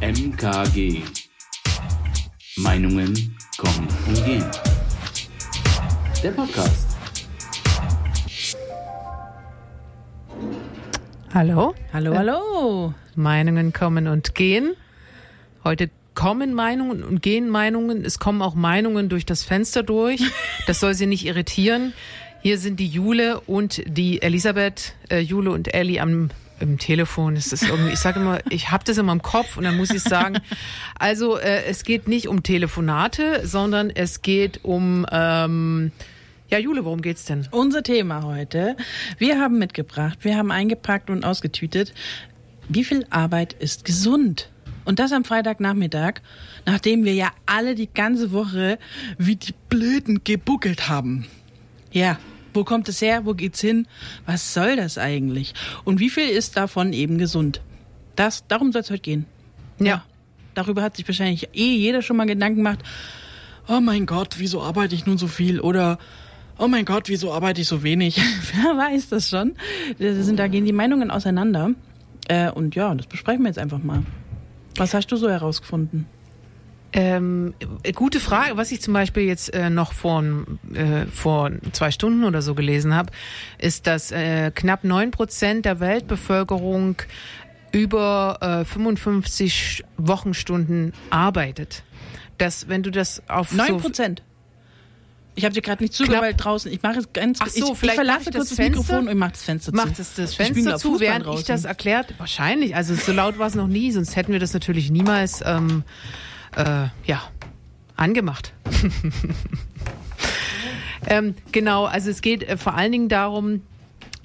[0.00, 1.02] MKG.
[2.56, 4.44] Meinungen kommen und gehen.
[6.22, 6.96] Der Podcast.
[11.34, 11.74] Hallo?
[11.92, 12.94] Hallo, hallo.
[13.14, 14.72] Meinungen kommen und gehen.
[15.64, 18.02] Heute kommen Meinungen und gehen Meinungen.
[18.02, 20.22] Es kommen auch Meinungen durch das Fenster durch.
[20.66, 21.92] Das soll sie nicht irritieren.
[22.40, 26.30] Hier sind die Jule und die Elisabeth, äh, Jule und Ellie am
[26.60, 27.36] im Telefon.
[27.36, 30.02] Ist irgendwie, ich sage immer, ich habe das immer im Kopf und dann muss ich
[30.02, 30.38] sagen,
[30.98, 35.92] also äh, es geht nicht um Telefonate, sondern es geht um ähm,
[36.50, 37.46] ja, Jule, worum geht's denn?
[37.52, 38.76] Unser Thema heute.
[39.18, 41.94] Wir haben mitgebracht, wir haben eingepackt und ausgetütet.
[42.68, 44.50] Wie viel Arbeit ist gesund?
[44.84, 46.14] Und das am Freitagnachmittag,
[46.66, 48.78] nachdem wir ja alle die ganze Woche
[49.18, 51.26] wie die Blöden gebuckelt haben.
[51.92, 52.18] Ja,
[52.54, 53.24] wo kommt es her?
[53.24, 53.86] Wo geht's hin?
[54.26, 55.54] Was soll das eigentlich?
[55.84, 57.60] Und wie viel ist davon eben gesund?
[58.16, 59.26] Das, darum soll es heute gehen.
[59.78, 60.04] Ja.
[60.54, 62.80] Darüber hat sich wahrscheinlich eh jeder schon mal Gedanken gemacht.
[63.68, 65.60] Oh mein Gott, wieso arbeite ich nun so viel?
[65.60, 65.98] Oder
[66.58, 68.20] oh mein Gott, wieso arbeite ich so wenig?
[68.52, 69.54] Wer weiß das schon?
[69.98, 71.70] Da, sind, da gehen die Meinungen auseinander.
[72.28, 74.02] Äh, und ja, das besprechen wir jetzt einfach mal.
[74.76, 76.06] Was hast du so herausgefunden?
[76.92, 77.54] Ähm,
[77.94, 78.56] gute Frage.
[78.56, 80.24] Was ich zum Beispiel jetzt äh, noch vor,
[80.74, 83.12] äh, vor zwei Stunden oder so gelesen habe,
[83.58, 86.96] ist, dass äh, knapp neun Prozent der Weltbevölkerung
[87.72, 91.84] über äh, 55 Wochenstunden arbeitet.
[92.38, 94.22] Dass, wenn du das auf Neun so Prozent.
[95.36, 96.72] Ich habe dir gerade nicht zugehört, weil draußen.
[96.72, 97.38] Ich mache es ganz.
[97.40, 99.70] Ach so, ich, vielleicht ich verlasse ich kurz das das, Mikrofon und mach das Fenster
[99.70, 99.76] zu.
[99.76, 101.46] macht es das Ich Fenster zu, Fußball während ich draußen.
[101.46, 102.14] das erklärt.
[102.18, 102.74] Wahrscheinlich.
[102.74, 105.84] Also so laut war es noch nie, sonst hätten wir das natürlich niemals ähm,
[106.56, 107.22] äh, ja
[107.96, 108.52] angemacht.
[111.06, 113.62] ähm, genau, also es geht äh, vor allen Dingen darum,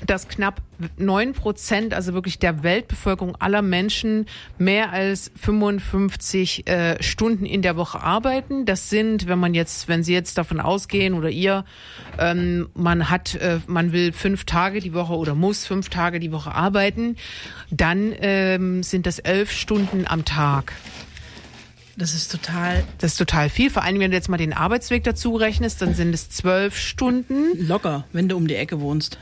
[0.05, 0.61] dass knapp
[0.97, 4.25] neun Prozent, also wirklich der Weltbevölkerung aller Menschen,
[4.57, 8.65] mehr als 55 äh, Stunden in der Woche arbeiten.
[8.65, 11.63] Das sind, wenn man jetzt, wenn Sie jetzt davon ausgehen oder ihr,
[12.19, 16.31] ähm, man hat, äh, man will fünf Tage die Woche oder muss fünf Tage die
[16.31, 17.15] Woche arbeiten,
[17.71, 20.73] dann ähm, sind das elf Stunden am Tag.
[21.97, 23.69] Das ist total Das ist total viel.
[23.69, 27.67] Vor allem, wenn du jetzt mal den Arbeitsweg dazu rechnest, dann sind es zwölf Stunden.
[27.67, 29.17] locker, wenn du um die Ecke wohnst.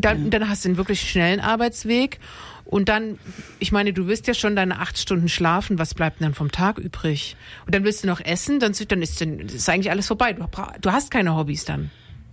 [0.00, 2.18] Dann, dann hast du einen wirklich schnellen Arbeitsweg.
[2.64, 3.18] Und dann,
[3.58, 5.78] ich meine, du wirst ja schon deine acht Stunden schlafen.
[5.78, 7.36] Was bleibt denn dann vom Tag übrig?
[7.66, 10.32] Und dann willst du noch essen, dann, dann ist, dann ist eigentlich alles vorbei.
[10.32, 10.46] Du,
[10.80, 11.90] du hast keine Hobbys dann.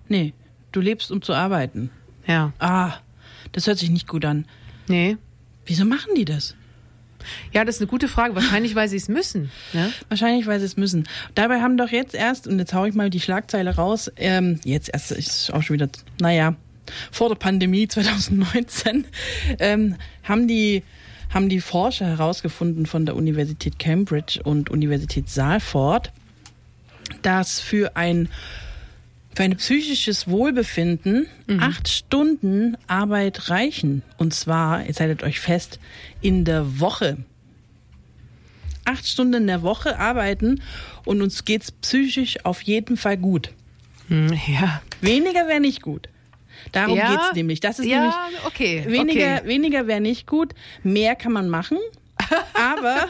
[0.07, 0.33] Nee,
[0.71, 1.89] du lebst, um zu arbeiten.
[2.25, 2.53] Ja.
[2.59, 2.93] Ah,
[3.51, 4.45] das hört sich nicht gut an.
[4.87, 5.17] Nee.
[5.65, 6.55] Wieso machen die das?
[7.53, 8.35] Ja, das ist eine gute Frage.
[8.35, 9.51] Wahrscheinlich, weil sie es müssen.
[9.73, 9.91] Ne?
[10.09, 11.07] Wahrscheinlich, weil sie es müssen.
[11.35, 14.89] Dabei haben doch jetzt erst, und jetzt hau ich mal die Schlagzeile raus, ähm, jetzt
[14.93, 15.89] erst ist auch schon wieder,
[16.19, 16.55] naja,
[17.11, 19.05] vor der Pandemie 2019,
[19.59, 20.83] ähm, haben die
[21.33, 26.11] haben die Forscher herausgefunden von der Universität Cambridge und Universität Salford,
[27.21, 28.27] dass für ein
[29.35, 31.27] für ein psychisches Wohlbefinden
[31.59, 34.03] acht Stunden Arbeit reichen.
[34.17, 35.79] Und zwar, jetzt haltet euch fest,
[36.21, 37.17] in der Woche.
[38.85, 40.61] Acht Stunden in der Woche arbeiten
[41.05, 43.51] und uns geht's psychisch auf jeden Fall gut.
[44.07, 44.81] Hm, Ja.
[45.01, 46.09] Weniger wäre nicht gut.
[46.71, 47.59] Darum Ja, geht's nämlich.
[47.59, 48.83] Das ist ja, nämlich okay.
[48.87, 49.47] weniger, okay.
[49.47, 50.53] weniger wäre nicht gut.
[50.83, 51.77] Mehr kann man machen.
[52.53, 53.05] Aber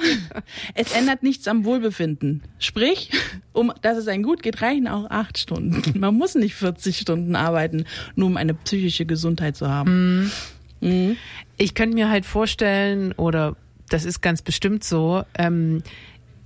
[0.73, 2.43] es ändert nichts am Wohlbefinden.
[2.59, 3.11] Sprich,
[3.53, 5.99] um dass es einem gut geht, reichen auch acht Stunden.
[5.99, 7.85] Man muss nicht 40 Stunden arbeiten,
[8.15, 10.31] nur um eine psychische Gesundheit zu haben.
[10.79, 11.17] Mhm.
[11.57, 13.55] Ich könnte mir halt vorstellen, oder
[13.89, 15.83] das ist ganz bestimmt so, ähm,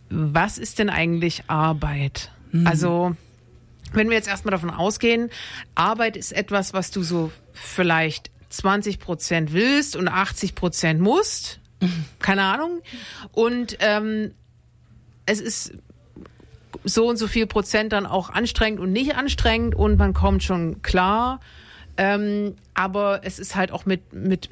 [0.09, 2.31] was ist denn eigentlich Arbeit?
[2.63, 3.15] Also,
[3.91, 5.29] wenn wir jetzt erstmal davon ausgehen,
[5.73, 11.59] Arbeit ist etwas, was du so vielleicht 20 Prozent willst und 80 Prozent musst.
[12.19, 12.81] Keine Ahnung.
[13.31, 14.33] Und ähm,
[15.25, 15.73] es ist
[16.83, 20.81] so und so viel Prozent dann auch anstrengend und nicht anstrengend und man kommt schon
[20.81, 21.39] klar.
[21.97, 24.49] Ähm, aber es ist halt auch mit, mit,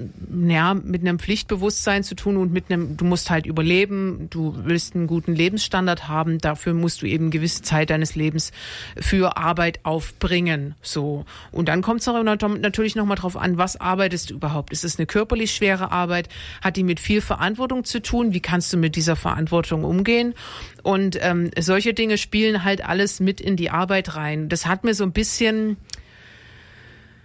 [0.47, 4.95] ja, mit einem Pflichtbewusstsein zu tun und mit einem, du musst halt überleben, du willst
[4.95, 8.53] einen guten Lebensstandard haben, dafür musst du eben gewisse Zeit deines Lebens
[8.95, 11.25] für Arbeit aufbringen, so.
[11.51, 14.71] Und dann kommt es natürlich nochmal drauf an, was arbeitest du überhaupt?
[14.71, 16.29] Ist es eine körperlich schwere Arbeit?
[16.61, 18.33] Hat die mit viel Verantwortung zu tun?
[18.33, 20.33] Wie kannst du mit dieser Verantwortung umgehen?
[20.81, 24.47] Und ähm, solche Dinge spielen halt alles mit in die Arbeit rein.
[24.47, 25.75] Das hat mir so ein bisschen,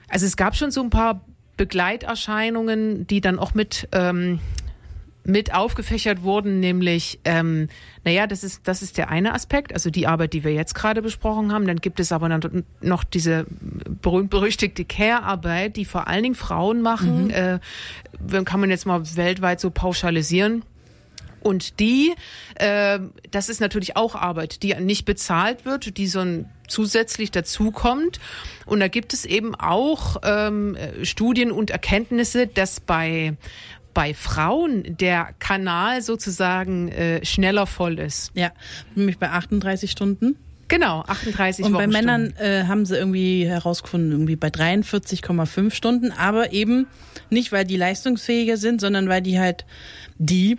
[0.08, 1.24] also es gab schon so ein paar
[1.56, 4.40] Begleiterscheinungen, die dann auch mit ähm,
[5.28, 7.68] mit aufgefächert wurden, nämlich, ähm,
[8.02, 11.02] naja, das ist, das ist der eine Aspekt, also die Arbeit, die wir jetzt gerade
[11.02, 11.66] besprochen haben.
[11.66, 13.46] Dann gibt es aber dann noch diese
[14.00, 17.28] berühmt-berüchtigte Care-Arbeit, die vor allen Dingen Frauen machen.
[17.30, 17.58] Äh,
[18.46, 20.62] kann man jetzt mal weltweit so pauschalisieren.
[21.40, 22.14] Und die,
[22.56, 22.98] äh,
[23.30, 28.20] das ist natürlich auch Arbeit, die nicht bezahlt wird, die so ein zusätzlich dazukommt.
[28.66, 33.36] Und da gibt es eben auch ähm, Studien und Erkenntnisse, dass bei
[33.94, 38.30] bei Frauen der Kanal sozusagen äh, schneller voll ist.
[38.34, 38.52] Ja,
[38.94, 40.36] nämlich bei 38 Stunden.
[40.68, 41.86] Genau, 38 Und bei.
[41.86, 46.86] Männern äh, haben sie irgendwie herausgefunden, irgendwie bei 43,5 Stunden, aber eben
[47.30, 49.64] nicht, weil die leistungsfähiger sind, sondern weil die halt
[50.18, 50.58] die,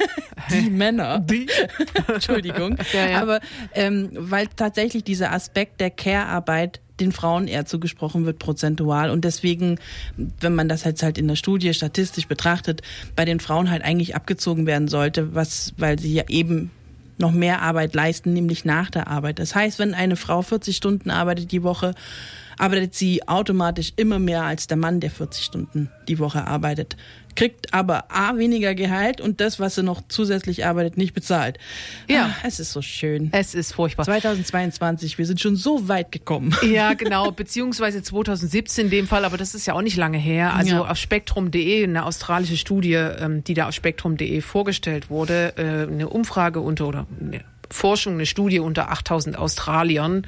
[0.50, 1.46] die Männer, Die?
[2.08, 3.22] Entschuldigung, Ja, ja.
[3.22, 3.40] aber
[3.74, 9.78] ähm, weil tatsächlich dieser Aspekt der Care-Arbeit den Frauen eher zugesprochen wird prozentual und deswegen,
[10.16, 12.82] wenn man das jetzt halt in der Studie statistisch betrachtet,
[13.16, 16.70] bei den Frauen halt eigentlich abgezogen werden sollte, was, weil sie ja eben
[17.18, 19.38] noch mehr Arbeit leisten, nämlich nach der Arbeit.
[19.38, 21.94] Das heißt, wenn eine Frau 40 Stunden arbeitet die Woche,
[22.58, 26.96] arbeitet sie automatisch immer mehr als der Mann, der 40 Stunden die Woche arbeitet.
[27.34, 31.58] Kriegt aber A weniger Gehalt und das, was sie noch zusätzlich arbeitet, nicht bezahlt.
[32.08, 32.26] Ja.
[32.26, 33.28] Ah, es ist so schön.
[33.32, 34.04] Es ist furchtbar.
[34.04, 36.54] 2022, wir sind schon so weit gekommen.
[36.64, 40.54] Ja, genau, beziehungsweise 2017 in dem Fall, aber das ist ja auch nicht lange her.
[40.54, 40.84] Also Ja.
[40.90, 46.60] auf spektrum.de, eine australische Studie, ähm, die da auf spektrum.de vorgestellt wurde, äh, eine Umfrage
[46.60, 47.40] unter oder eine
[47.70, 50.26] Forschung, eine Studie unter 8000 Australiern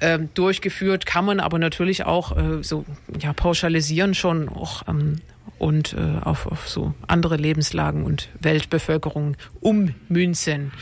[0.00, 2.84] ähm, durchgeführt, kann man aber natürlich auch äh, so
[3.20, 5.16] ja pauschalisieren schon auch ähm,
[5.60, 10.72] und äh, auf, auf so andere Lebenslagen und Weltbevölkerung ummünzen.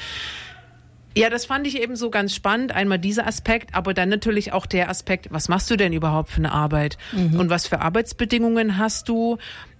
[1.17, 2.71] Ja, das fand ich eben so ganz spannend.
[2.71, 6.39] Einmal dieser Aspekt, aber dann natürlich auch der Aspekt, was machst du denn überhaupt für
[6.39, 6.97] eine Arbeit?
[7.37, 9.39] Und was für Arbeitsbedingungen hast du?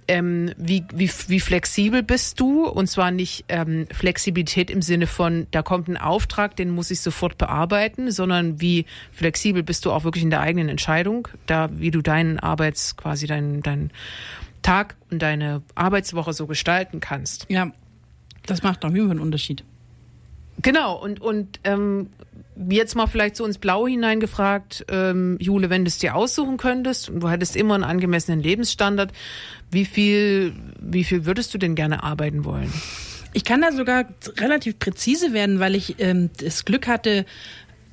[0.09, 2.67] Ähm, wie, wie, wie flexibel bist du?
[2.67, 7.03] Und zwar nicht ähm, Flexibilität im Sinne von, da kommt ein Auftrag, den muss ich
[7.03, 11.91] sofort bearbeiten, sondern wie flexibel bist du auch wirklich in der eigenen Entscheidung, da wie
[11.91, 13.93] du deinen Arbeits, quasi deinen, deinen
[14.63, 17.47] Tag und deine Arbeitswoche so gestalten kannst.
[17.49, 17.73] Ja,
[18.47, 19.65] das macht auf jeden Fall einen Unterschied.
[20.61, 22.11] Genau, und, und ähm,
[22.69, 27.09] jetzt mal vielleicht so ins Blaue hineingefragt, ähm, Jule, wenn du es dir aussuchen könntest
[27.09, 29.13] und du hättest immer einen angemessenen Lebensstandard,
[29.71, 32.73] wie viel, wie viel würdest du denn gerne arbeiten wollen?
[33.33, 34.07] Ich kann da sogar
[34.39, 37.25] relativ präzise werden, weil ich ähm, das Glück hatte,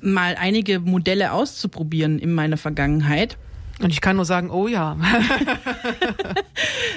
[0.00, 3.36] mal einige Modelle auszuprobieren in meiner Vergangenheit.
[3.82, 4.96] Und ich kann nur sagen, oh ja.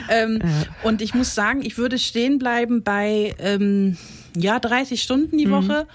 [0.09, 0.39] Ähm,
[0.83, 3.97] Und ich muss sagen, ich würde stehen bleiben bei ähm,
[4.35, 5.87] ja 30 Stunden die Woche.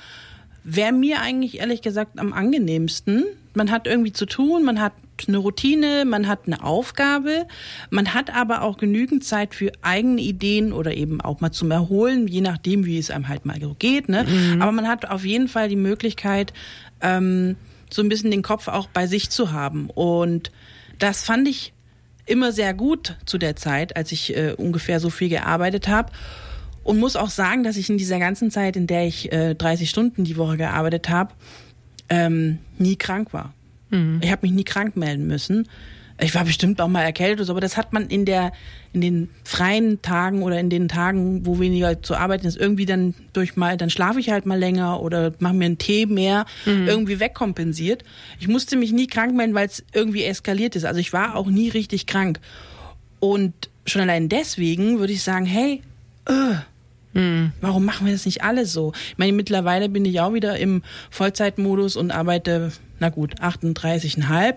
[0.63, 3.25] Wäre mir eigentlich ehrlich gesagt am angenehmsten.
[3.55, 4.93] Man hat irgendwie zu tun, man hat
[5.29, 7.47] eine Routine, man hat eine Aufgabe,
[7.91, 12.27] man hat aber auch genügend Zeit für eigene Ideen oder eben auch mal zum Erholen,
[12.27, 14.09] je nachdem, wie es einem halt mal so geht.
[14.09, 14.27] Ne?
[14.59, 16.53] Aber man hat auf jeden Fall die Möglichkeit,
[17.01, 17.57] ähm,
[17.93, 19.89] so ein bisschen den Kopf auch bei sich zu haben.
[19.91, 20.51] Und
[20.99, 21.73] das fand ich
[22.27, 26.13] immer sehr gut zu der Zeit, als ich äh, ungefähr so viel gearbeitet habe.
[26.83, 29.89] Und muss auch sagen, dass ich in dieser ganzen Zeit, in der ich äh, 30
[29.89, 31.33] Stunden die Woche gearbeitet habe,
[32.11, 33.55] ähm, nie krank war.
[34.21, 35.69] Ich habe mich nie krank melden müssen.
[36.21, 38.53] Ich war bestimmt auch mal erkältet aber das hat man in der
[38.95, 43.15] in den freien Tagen oder in den Tagen, wo weniger zu arbeiten ist, irgendwie dann
[43.33, 46.47] durch mal, dann schlafe ich halt mal länger oder mache mir einen Tee mehr,
[46.87, 48.05] irgendwie wegkompensiert.
[48.39, 50.85] Ich musste mich nie krank melden, weil es irgendwie eskaliert ist.
[50.85, 52.41] Also ich war auch nie richtig krank.
[53.19, 53.53] Und
[53.85, 55.83] schon allein deswegen würde ich sagen, hey,
[56.27, 56.55] äh,
[57.61, 58.93] Warum machen wir das nicht alle so?
[59.11, 64.55] Ich meine, mittlerweile bin ich auch wieder im Vollzeitmodus und arbeite, na gut, 38,5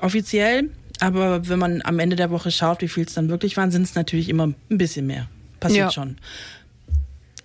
[0.00, 0.70] offiziell.
[1.00, 3.82] Aber wenn man am Ende der Woche schaut, wie viel es dann wirklich waren, sind
[3.82, 5.28] es natürlich immer ein bisschen mehr.
[5.58, 5.90] Passiert Ja.
[5.90, 6.16] schon.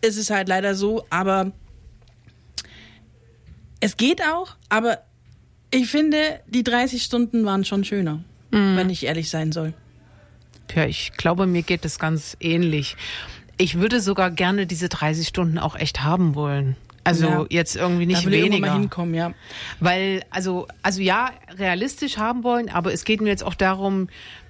[0.02, 1.52] Es ist halt leider so, aber
[3.80, 5.00] es geht auch, aber
[5.72, 9.74] ich finde, die 30 Stunden waren schon schöner, wenn ich ehrlich sein soll.
[10.74, 12.96] Ja, ich glaube, mir geht das ganz ähnlich.
[13.58, 16.76] Ich würde sogar gerne diese 30 Stunden auch echt haben wollen.
[17.06, 17.46] Also Ja.
[17.50, 18.68] jetzt irgendwie nicht da will ich weniger.
[18.68, 19.32] mal hinkommen, ja.
[19.80, 24.10] Weil, also, also ja, realistisch haben wollen, aber es geht mir jetzt auch darum,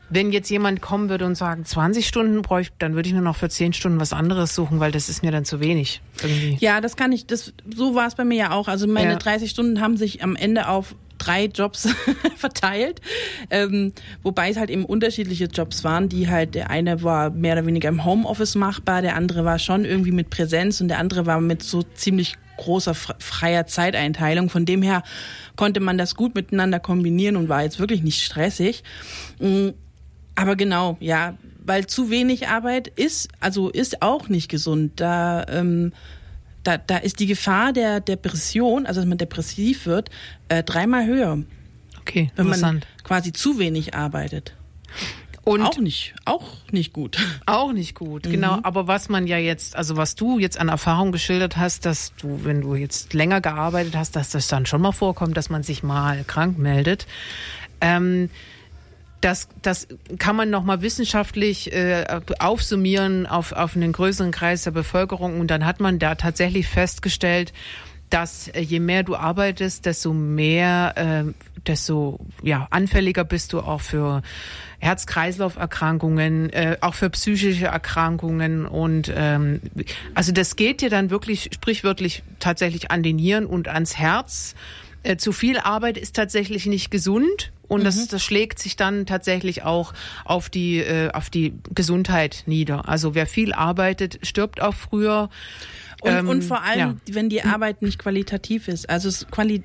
[0.10, 3.36] wenn jetzt jemand kommen würde und sagen, 20 Stunden bräuchte, dann würde ich mir noch
[3.36, 6.02] für 10 Stunden was anderes suchen, weil das ist mir dann zu wenig.
[6.22, 6.58] Irgendwie.
[6.60, 8.68] Ja, das kann ich, das, so war es bei mir ja auch.
[8.68, 9.18] Also meine Ja.
[9.18, 11.90] 30 Stunden haben sich am Ende auf drei Jobs
[12.36, 13.02] verteilt,
[13.50, 17.66] ähm, wobei es halt eben unterschiedliche Jobs waren, die halt, der eine war mehr oder
[17.66, 21.40] weniger im Homeoffice machbar, der andere war schon irgendwie mit Präsenz und der andere war
[21.42, 24.50] mit so ziemlich großer fre- freier Zeiteinteilung.
[24.50, 25.04] Von dem her
[25.56, 28.84] konnte man das gut miteinander kombinieren und war jetzt wirklich nicht stressig.
[29.40, 29.70] Mm,
[30.36, 34.94] aber genau, ja, weil zu wenig Arbeit ist, also ist auch nicht gesund.
[35.00, 35.94] Da, ähm,
[36.64, 40.10] da, da ist die Gefahr der Depression, also dass man depressiv wird,
[40.50, 41.40] äh, dreimal höher,
[42.02, 44.54] Okay, wenn man quasi zu wenig arbeitet.
[45.46, 47.18] Und auch nicht, auch nicht gut.
[47.46, 48.32] Auch nicht gut, Mhm.
[48.32, 48.60] genau.
[48.64, 52.42] Aber was man ja jetzt, also was du jetzt an Erfahrung geschildert hast, dass du,
[52.44, 55.84] wenn du jetzt länger gearbeitet hast, dass das dann schon mal vorkommt, dass man sich
[55.84, 57.06] mal krank meldet.
[57.80, 58.30] Ähm,
[59.22, 59.88] das, das
[60.20, 62.06] kann man nochmal wissenschaftlich äh,
[62.40, 65.40] aufsummieren auf, auf einen größeren Kreis der Bevölkerung.
[65.40, 67.54] Und dann hat man da tatsächlich festgestellt,
[68.10, 71.34] dass äh, je mehr du arbeitest, desto mehr, äh,
[71.68, 74.22] desto ja, anfälliger bist du auch für
[74.80, 78.66] Herz-Kreislauf-Erkrankungen, äh, auch für psychische Erkrankungen.
[78.66, 79.62] Und ähm,
[80.14, 84.56] also das geht dir dann wirklich sprichwörtlich tatsächlich an den Nieren und ans Herz.
[85.04, 87.52] Äh, zu viel Arbeit ist tatsächlich nicht gesund.
[87.68, 89.94] Und das, das schlägt sich dann tatsächlich auch
[90.24, 92.88] auf die, äh, auf die Gesundheit nieder.
[92.88, 95.30] Also wer viel arbeitet, stirbt auch früher.
[96.02, 97.16] Und, Ähm, und vor allem, ja.
[97.16, 98.90] wenn die Arbeit nicht qualitativ ist.
[98.90, 99.64] Also, es Quali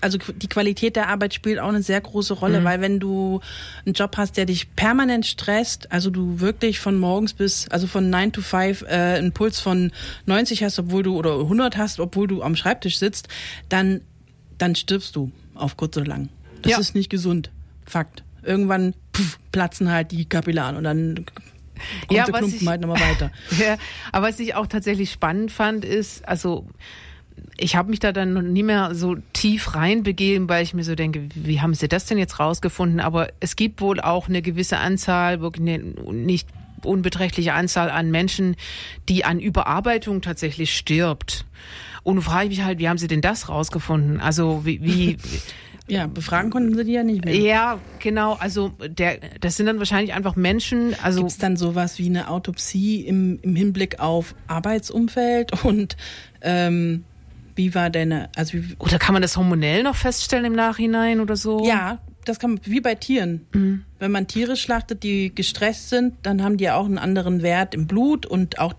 [0.00, 2.64] also die Qualität der Arbeit spielt auch eine sehr große Rolle, Mhm.
[2.64, 3.40] weil wenn du
[3.84, 8.08] einen Job hast, der dich permanent stresst, also du wirklich von morgens bis, also von
[8.08, 8.86] 9 to 5 äh,
[9.18, 9.90] einen Puls von
[10.24, 13.28] 90 hast, obwohl du, oder 100 hast, obwohl du am Schreibtisch sitzt,
[13.68, 14.00] dann,
[14.56, 16.28] dann stirbst du auf kurz oder lang.
[16.62, 16.78] Das Ja.
[16.78, 17.50] ist nicht gesund.
[17.86, 18.22] Fakt.
[18.42, 22.80] Irgendwann pff, platzen halt die Kapillaren und dann kommt Ja, der was Klumpen ich- halt
[22.80, 23.30] nochmal weiter.
[23.58, 23.76] Ja,
[24.12, 26.66] aber was ich auch tatsächlich spannend fand, ist, also
[27.56, 30.94] ich habe mich da dann noch nie mehr so tief reinbegeben, weil ich mir so
[30.94, 33.00] denke, wie haben sie das denn jetzt rausgefunden?
[33.00, 35.78] Aber es gibt wohl auch eine gewisse Anzahl, wirklich eine
[36.12, 36.48] nicht
[36.84, 38.56] unbeträchtliche Anzahl an Menschen,
[39.08, 41.44] die an Überarbeitung tatsächlich stirbt.
[42.02, 44.20] Und frage ich mich halt, wie haben sie denn das rausgefunden?
[44.20, 45.16] Also wie, wie
[45.88, 47.34] Ja, befragen konnten sie die ja nicht mehr.
[47.34, 51.98] ja, genau, also der, das sind dann wahrscheinlich einfach Menschen, also Gibt es dann sowas
[51.98, 55.96] wie eine Autopsie im, im Hinblick auf Arbeitsumfeld und
[56.40, 57.04] ähm,
[57.56, 61.36] wie war deine, also wie, oder kann man das hormonell noch feststellen im Nachhinein oder
[61.36, 61.66] so?
[61.66, 63.46] ja, das kann man, wie bei Tieren.
[63.98, 67.74] Wenn man Tiere schlachtet, die gestresst sind, dann haben die ja auch einen anderen Wert
[67.74, 68.74] im Blut und auch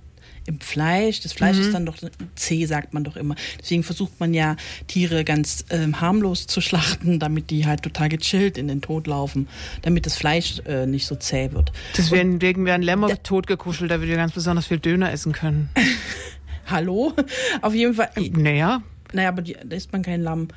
[0.45, 1.21] im Fleisch.
[1.21, 1.95] Das Fleisch ist dann doch
[2.35, 3.35] zäh, sagt man doch immer.
[3.61, 4.55] Deswegen versucht man ja
[4.87, 9.47] Tiere ganz ähm, harmlos zu schlachten, damit die halt total gechillt in den Tod laufen,
[9.81, 11.71] damit das Fleisch äh, nicht so zäh wird.
[11.97, 15.69] Deswegen wegen werden Lämmer totgekuschelt, da wir ganz besonders viel Döner essen können.
[16.65, 17.13] Hallo?
[17.61, 18.09] Auf jeden Fall.
[18.31, 18.81] Naja,
[19.11, 20.47] Naja, aber die, da isst man kein Lamm.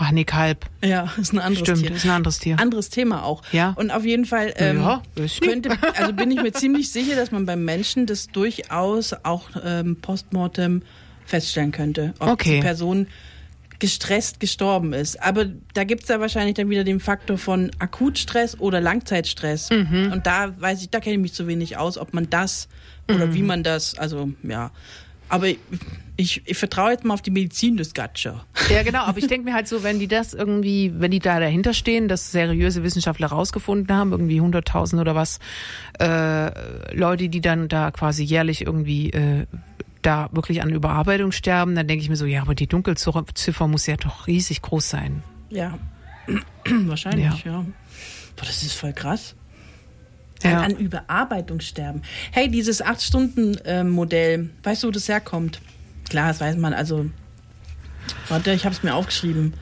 [0.00, 0.66] Ach nee, Kalb.
[0.84, 1.92] Ja, ist ein anderes Stimmt, Tier.
[1.96, 2.58] ist ein anderes Tier.
[2.58, 3.42] Anderes Thema auch.
[3.52, 3.74] Ja.
[3.76, 5.02] Und auf jeden Fall ähm, Ja,
[5.42, 9.96] könnte, also bin ich mir ziemlich sicher, dass man beim Menschen das durchaus auch ähm,
[10.00, 10.82] postmortem
[11.26, 12.56] feststellen könnte, ob Okay.
[12.56, 13.06] die Person
[13.78, 15.22] gestresst gestorben ist.
[15.22, 19.70] Aber da gibt's ja wahrscheinlich dann wieder den Faktor von Akutstress oder Langzeitstress.
[19.70, 20.10] Mhm.
[20.12, 22.68] Und da weiß ich, da kenne ich mich zu wenig aus, ob man das
[23.08, 23.34] oder Mhm.
[23.34, 24.70] wie man das, also ja.
[25.30, 25.46] Aber
[26.20, 28.44] ich, ich vertraue jetzt mal auf die Medizin des Gatscher.
[28.68, 31.40] Ja, genau, aber ich denke mir halt so, wenn die das irgendwie, wenn die da
[31.40, 35.38] dahinter stehen, dass seriöse Wissenschaftler rausgefunden haben, irgendwie 100.000 oder was,
[35.98, 39.46] äh, Leute, die dann da quasi jährlich irgendwie äh,
[40.02, 43.86] da wirklich an Überarbeitung sterben, dann denke ich mir so, ja, aber die Dunkelziffer muss
[43.86, 45.22] ja doch riesig groß sein.
[45.48, 45.78] Ja,
[46.86, 47.52] wahrscheinlich, ja.
[47.52, 47.64] Ja.
[48.36, 49.34] Boah, das ist voll krass.
[50.42, 50.62] Ja.
[50.62, 52.02] An Überarbeitung sterben.
[52.30, 55.60] Hey, dieses 8-Stunden-Modell, weißt du, wo das herkommt?
[56.10, 57.06] Klar, das weiß man, also.
[58.28, 59.54] Warte, ich habe es mir aufgeschrieben.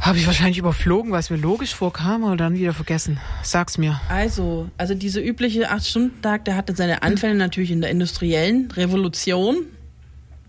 [0.00, 3.18] Habe ich wahrscheinlich überflogen, weil es mir logisch vorkam oder dann wieder vergessen.
[3.42, 3.98] Sag's mir.
[4.10, 9.56] Also, also dieser übliche 8-Stunden-Tag, der hatte seine Anfänge natürlich in der industriellen Revolution.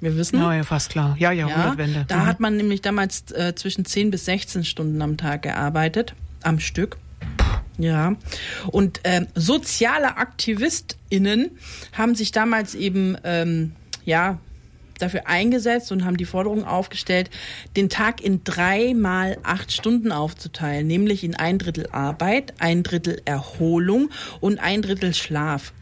[0.02, 0.38] Wir wissen.
[0.40, 1.16] Ja, ja, fast klar.
[1.18, 2.06] Ja, ja, Ja, Jahrhundertwende.
[2.10, 2.26] da Mhm.
[2.26, 6.14] hat man nämlich damals äh, zwischen 10 bis 16 Stunden am Tag gearbeitet,
[6.44, 6.98] am Stück.
[7.78, 8.16] Ja.
[8.68, 11.52] Und ähm, soziale AktivistInnen
[11.94, 13.72] haben sich damals eben, ähm,
[14.04, 14.40] ja,
[14.98, 17.30] dafür eingesetzt und haben die Forderung aufgestellt,
[17.76, 23.22] den Tag in drei mal acht Stunden aufzuteilen, nämlich in ein Drittel Arbeit, ein Drittel
[23.26, 25.74] Erholung und ein Drittel Schlaf.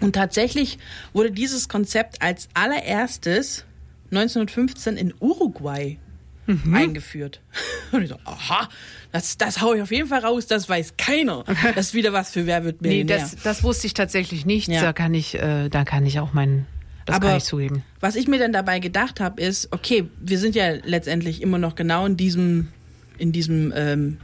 [0.00, 0.78] Und tatsächlich
[1.12, 3.64] wurde dieses Konzept als allererstes
[4.10, 5.98] 1915 in Uruguay
[6.72, 7.40] eingeführt.
[7.92, 8.68] Und ich so, aha,
[9.12, 11.44] das, das hau ich auf jeden Fall raus, das weiß keiner.
[11.74, 13.18] Das ist wieder was für Wer wird Nee, Millionär.
[13.18, 14.68] das, das wusste ich tatsächlich nicht.
[14.68, 14.80] Ja.
[14.80, 16.66] Da kann ich, äh, da kann ich auch meinen,
[17.08, 17.82] das Aber- kann ich zugeben.
[18.00, 21.74] Was ich mir dann dabei gedacht habe, ist, okay, wir sind ja letztendlich immer noch
[21.74, 22.68] genau in diesem,
[23.18, 24.18] in diesem, ähm,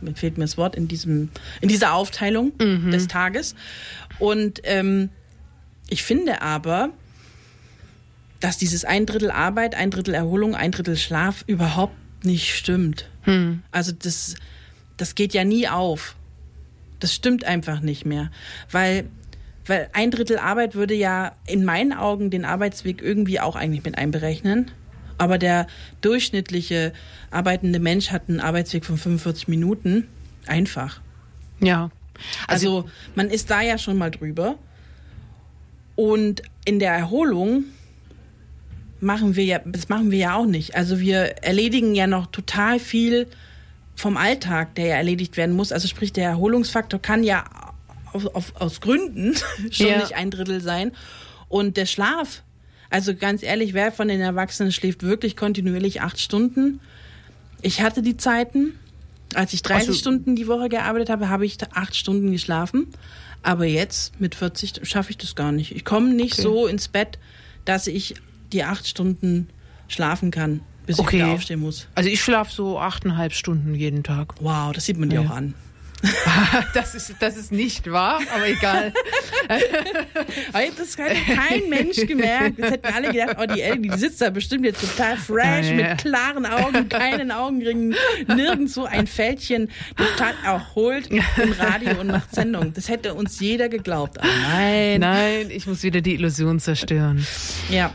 [0.00, 1.30] mir fehlt mir das Wort, in diesem,
[1.60, 3.54] in dieser Aufteilung des Tages.
[4.20, 5.08] Und ähm,
[5.88, 6.90] ich finde aber,
[8.40, 13.08] dass dieses ein Drittel Arbeit, ein Drittel Erholung, ein Drittel Schlaf überhaupt nicht stimmt.
[13.72, 14.36] Also das,
[14.96, 16.14] das geht ja nie auf.
[17.00, 18.30] Das stimmt einfach nicht mehr.
[18.70, 19.08] Weil,
[19.68, 23.96] weil ein Drittel Arbeit würde ja in meinen Augen den Arbeitsweg irgendwie auch eigentlich mit
[23.98, 24.70] einberechnen.
[25.18, 25.66] Aber der
[26.00, 26.92] durchschnittliche
[27.30, 30.06] arbeitende Mensch hat einen Arbeitsweg von 45 Minuten.
[30.46, 31.00] Einfach.
[31.60, 31.90] Ja.
[32.46, 34.56] Also, also man ist da ja schon mal drüber.
[35.96, 37.64] Und in der Erholung
[39.00, 40.76] machen wir ja, das machen wir ja auch nicht.
[40.76, 43.26] Also wir erledigen ja noch total viel
[43.96, 45.72] vom Alltag, der ja erledigt werden muss.
[45.72, 47.44] Also sprich, der Erholungsfaktor kann ja
[48.12, 49.34] auf, auf, aus Gründen
[49.70, 49.98] schon ja.
[49.98, 50.92] nicht ein Drittel sein.
[51.48, 52.42] Und der Schlaf,
[52.90, 56.80] also ganz ehrlich, wer von den Erwachsenen schläft wirklich kontinuierlich acht Stunden?
[57.62, 58.74] Ich hatte die Zeiten,
[59.34, 62.88] als ich 30 also, Stunden die Woche gearbeitet habe, habe ich acht Stunden geschlafen.
[63.42, 65.74] Aber jetzt mit 40 schaffe ich das gar nicht.
[65.74, 66.42] Ich komme nicht okay.
[66.42, 67.18] so ins Bett,
[67.64, 68.14] dass ich
[68.52, 69.48] die acht Stunden
[69.88, 71.16] schlafen kann, bis okay.
[71.16, 71.86] ich wieder aufstehen muss.
[71.94, 74.34] Also ich schlafe so achteinhalb Stunden jeden Tag.
[74.40, 75.54] Wow, das sieht man dir auch an.
[76.74, 78.92] das, ist, das ist nicht wahr, aber egal.
[79.48, 82.58] das hat kein Mensch gemerkt.
[82.58, 85.74] Das hätten alle gedacht, oh, die Ellie, die sitzt da bestimmt jetzt total fresh, ja,
[85.74, 85.88] ja.
[85.88, 87.96] mit klaren Augen, keinen Augenringen,
[88.28, 92.72] nirgendwo ein Fältchen, total erholt im Radio und macht Sendung.
[92.74, 94.18] Das hätte uns jeder geglaubt.
[94.22, 95.00] Oh nein.
[95.00, 97.26] Nein, ich muss wieder die Illusion zerstören.
[97.70, 97.92] Ja,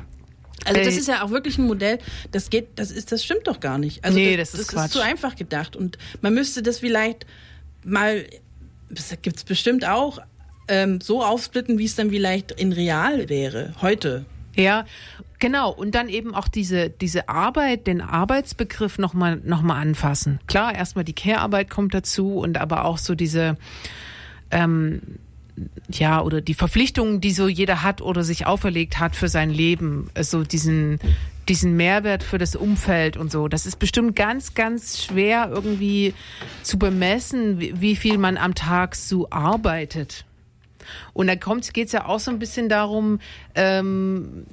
[0.66, 2.00] also das ist ja auch wirklich ein Modell,
[2.32, 4.04] das geht, das ist, das stimmt doch gar nicht.
[4.04, 5.76] Also nee, das, das, ist, das ist zu einfach gedacht.
[5.76, 7.26] Und man müsste das vielleicht
[7.86, 8.26] mal,
[8.90, 10.20] das gibt es bestimmt auch,
[10.68, 14.26] ähm, so aufsplitten, wie es dann vielleicht in real wäre, heute.
[14.56, 14.86] Ja,
[15.40, 15.72] genau.
[15.72, 20.40] Und dann eben auch diese, diese Arbeit, den Arbeitsbegriff nochmal noch mal anfassen.
[20.48, 23.58] Klar, erstmal die Care-Arbeit kommt dazu und aber auch so diese,
[24.52, 25.02] ähm,
[25.90, 30.10] ja, oder die Verpflichtungen, die so jeder hat oder sich auferlegt hat für sein Leben,
[30.14, 31.00] also diesen,
[31.50, 33.48] diesen Mehrwert für das Umfeld und so.
[33.48, 36.14] Das ist bestimmt ganz, ganz schwer irgendwie
[36.62, 40.26] zu bemessen, wie, viel man am Tag so arbeitet.
[41.14, 43.20] Und da geht es ja auch so ein bisschen darum,
[43.56, 44.46] ähm,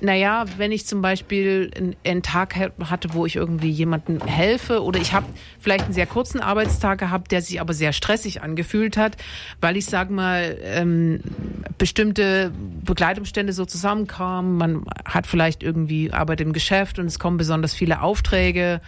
[0.00, 1.70] naja, wenn ich zum Beispiel
[2.04, 5.26] einen, Tag hatte, wo ich irgendwie jemandem helfe oder ich habe
[5.58, 9.16] vielleicht einen sehr kurzen Arbeitstag gehabt, der sich aber sehr stressig angefühlt hat,
[9.60, 11.20] weil ich sage mal ähm,
[11.78, 12.52] bestimmte
[12.84, 14.56] Begleitumstände so zusammenkamen.
[14.56, 18.80] Man hat vielleicht irgendwie Arbeit im Geschäft und es kommen besonders viele Aufträge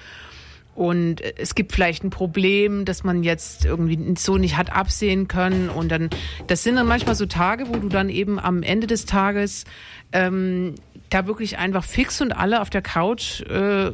[0.78, 5.70] und es gibt vielleicht ein Problem, das man jetzt irgendwie so nicht hat absehen können.
[5.70, 6.08] Und dann
[6.46, 9.64] das sind dann manchmal so Tage, wo du dann eben am Ende des Tages
[10.12, 10.76] ähm,
[11.10, 13.90] da wirklich einfach fix und alle auf der Couch, äh,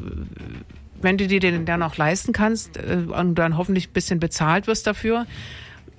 [1.00, 4.66] wenn du dir den dann auch leisten kannst äh, und dann hoffentlich ein bisschen bezahlt
[4.66, 5.24] wirst dafür,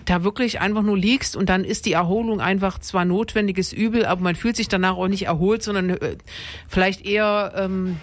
[0.06, 4.21] da wirklich einfach nur liegst und dann ist die Erholung einfach zwar notwendiges Übel, aber
[4.21, 6.17] man fühlt sich danach auch nicht erholt, sondern äh,
[6.67, 7.98] vielleicht eher ähm,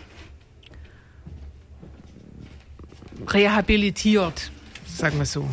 [3.29, 4.51] rehabilitiert,
[4.87, 5.49] sagen wir so.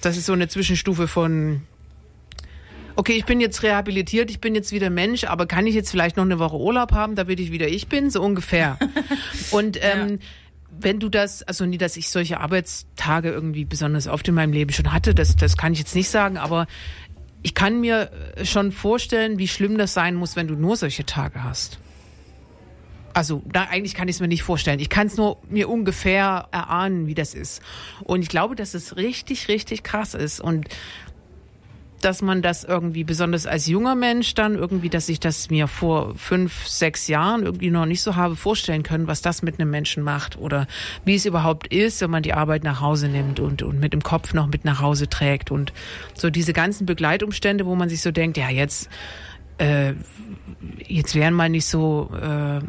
[0.00, 1.62] Das ist so eine Zwischenstufe von
[2.96, 6.16] okay, ich bin jetzt rehabilitiert, ich bin jetzt wieder Mensch, aber kann ich jetzt vielleicht
[6.16, 8.10] noch eine Woche Urlaub haben, damit ich wieder ich bin?
[8.10, 8.78] So ungefähr.
[9.50, 10.16] Und ähm, ja.
[10.78, 14.72] wenn du das, also nie, dass ich solche Arbeitstage irgendwie besonders oft in meinem Leben
[14.72, 16.66] schon hatte, das, das kann ich jetzt nicht sagen, aber
[17.42, 18.10] ich kann mir
[18.44, 21.78] schon vorstellen, wie schlimm das sein muss, wenn du nur solche Tage hast.
[23.14, 24.80] Also da eigentlich kann ich es mir nicht vorstellen.
[24.80, 27.62] Ich kann es nur mir ungefähr erahnen, wie das ist.
[28.04, 30.40] Und ich glaube, dass es richtig, richtig krass ist.
[30.40, 30.68] Und
[32.04, 36.14] dass man das irgendwie, besonders als junger Mensch dann irgendwie, dass ich das mir vor
[36.16, 40.02] fünf, sechs Jahren irgendwie noch nicht so habe vorstellen können, was das mit einem Menschen
[40.02, 40.66] macht oder
[41.04, 44.02] wie es überhaupt ist, wenn man die Arbeit nach Hause nimmt und, und mit dem
[44.02, 45.72] Kopf noch mit nach Hause trägt und
[46.14, 48.88] so diese ganzen Begleitumstände, wo man sich so denkt, ja, jetzt,
[49.58, 49.94] äh,
[50.86, 52.60] jetzt wären mal nicht so, äh,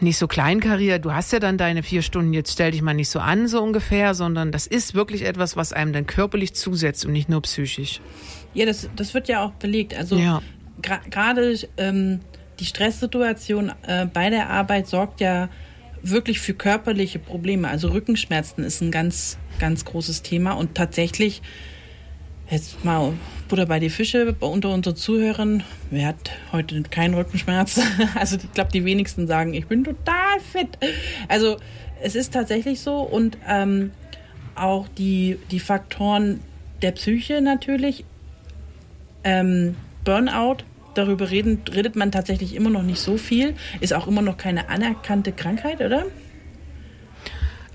[0.00, 3.08] nicht so kleinkariert, du hast ja dann deine vier Stunden, jetzt stell dich mal nicht
[3.08, 7.12] so an, so ungefähr, sondern das ist wirklich etwas, was einem dann körperlich zusetzt und
[7.12, 8.00] nicht nur psychisch.
[8.54, 9.94] Ja, das, das wird ja auch belegt.
[9.94, 10.42] Also ja.
[10.80, 12.20] gerade ähm,
[12.60, 15.48] die Stresssituation äh, bei der Arbeit sorgt ja
[16.02, 17.68] wirklich für körperliche Probleme.
[17.68, 21.42] Also Rückenschmerzen ist ein ganz, ganz großes Thema und tatsächlich
[22.50, 23.12] Jetzt mal
[23.48, 25.62] Butter bei die Fische unter unseren Zuhörern.
[25.90, 27.80] Wer hat heute keinen Rückenschmerz?
[28.14, 30.78] Also ich glaube, die wenigsten sagen, ich bin total fit.
[31.28, 31.56] Also
[32.02, 33.92] es ist tatsächlich so und ähm,
[34.54, 36.40] auch die, die Faktoren
[36.82, 38.04] der Psyche natürlich.
[39.24, 40.58] Ähm, Burnout,
[40.94, 43.54] darüber reden, redet man tatsächlich immer noch nicht so viel.
[43.80, 46.04] Ist auch immer noch keine anerkannte Krankheit, oder?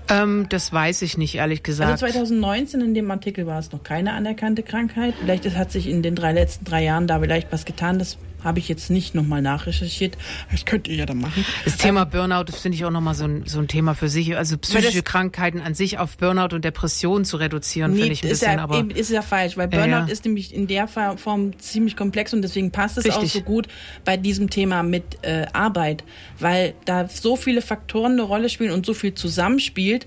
[0.08, 1.90] Ähm, das weiß ich nicht, ehrlich gesagt.
[1.90, 5.14] Also 2019 in dem Artikel war es noch keine anerkannte Krankheit.
[5.20, 7.98] Vielleicht hat sich in den drei letzten drei Jahren da vielleicht was getan.
[7.98, 10.16] Das habe ich jetzt nicht nochmal nachrecherchiert.
[10.50, 11.44] Das könnt ihr ja dann machen.
[11.64, 14.36] Das Thema Burnout, das finde ich auch nochmal so ein, so ein Thema für sich.
[14.36, 18.28] Also psychische Krankheiten an sich auf Burnout und Depressionen zu reduzieren, nee, finde ich ein
[18.28, 18.52] bisschen.
[18.52, 20.06] Ja, aber ist ja falsch, weil Burnout ja, ja.
[20.06, 23.22] ist nämlich in der Form ziemlich komplex und deswegen passt es Richtig.
[23.22, 23.68] auch so gut
[24.04, 26.04] bei diesem Thema mit äh, Arbeit,
[26.38, 30.06] weil da so viele Faktoren eine Rolle spielen und so viel zusammenspielt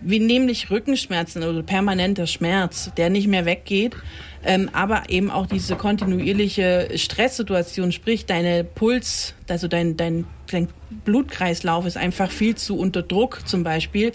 [0.00, 3.96] wie nämlich Rückenschmerzen oder permanenter Schmerz, der nicht mehr weggeht,
[4.44, 10.68] ähm, aber eben auch diese kontinuierliche Stresssituation, sprich deine Puls, also dein, dein, dein
[11.04, 14.12] Blutkreislauf ist einfach viel zu unter Druck zum Beispiel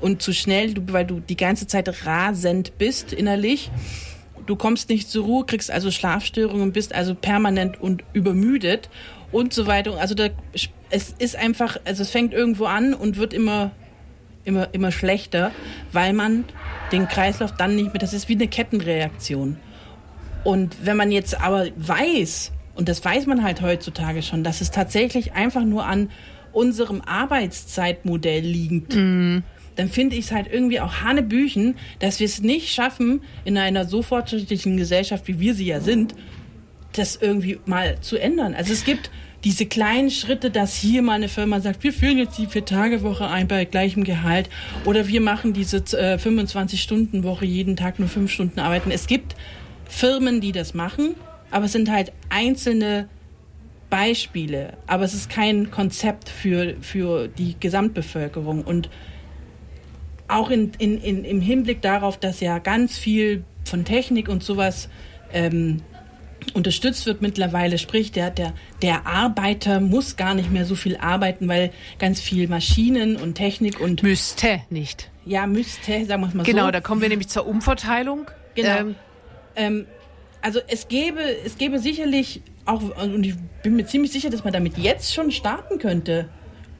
[0.00, 3.70] und zu schnell, weil du die ganze Zeit rasend bist innerlich.
[4.46, 8.88] Du kommst nicht zur Ruhe, kriegst also Schlafstörungen, bist also permanent und übermüdet
[9.32, 9.96] und so weiter.
[9.98, 10.28] Also da,
[10.90, 13.70] es ist einfach, also es fängt irgendwo an und wird immer
[14.44, 15.52] immer, immer schlechter,
[15.92, 16.44] weil man
[16.92, 19.58] den Kreislauf dann nicht mehr, das ist wie eine Kettenreaktion.
[20.44, 24.70] Und wenn man jetzt aber weiß, und das weiß man halt heutzutage schon, dass es
[24.70, 26.10] tatsächlich einfach nur an
[26.52, 29.38] unserem Arbeitszeitmodell liegt, mm.
[29.76, 33.84] dann finde ich es halt irgendwie auch Hanebüchen, dass wir es nicht schaffen, in einer
[33.84, 36.14] so fortschrittlichen Gesellschaft, wie wir sie ja sind,
[36.92, 38.54] das irgendwie mal zu ändern.
[38.54, 39.10] Also es gibt
[39.44, 43.48] diese kleinen Schritte, dass hier mal eine Firma sagt, wir führen jetzt die Vier-Tage-Woche ein
[43.48, 44.50] bei gleichem Gehalt
[44.84, 48.90] oder wir machen diese äh, 25-Stunden-Woche, jeden Tag nur fünf Stunden arbeiten.
[48.90, 49.34] Es gibt
[49.88, 51.14] Firmen, die das machen,
[51.50, 53.08] aber es sind halt einzelne
[53.88, 58.88] Beispiele, aber es ist kein Konzept für, für die Gesamtbevölkerung und
[60.28, 64.88] auch in, in, in, im Hinblick darauf, dass ja ganz viel von Technik und sowas
[65.32, 65.82] ähm,
[66.54, 67.78] unterstützt wird mittlerweile.
[67.78, 72.48] Sprich, der, der, der Arbeiter muss gar nicht mehr so viel arbeiten, weil ganz viel
[72.48, 74.02] Maschinen und Technik und.
[74.02, 75.10] Müsste nicht.
[75.24, 76.52] Ja, müsste, sagen wir es mal genau, so.
[76.52, 78.30] Genau, da kommen wir nämlich zur Umverteilung.
[78.54, 78.78] Genau.
[78.78, 78.94] Ähm,
[79.56, 79.86] ähm,
[80.42, 84.52] also es gäbe, es gäbe sicherlich auch, und ich bin mir ziemlich sicher, dass man
[84.52, 86.28] damit jetzt schon starten könnte,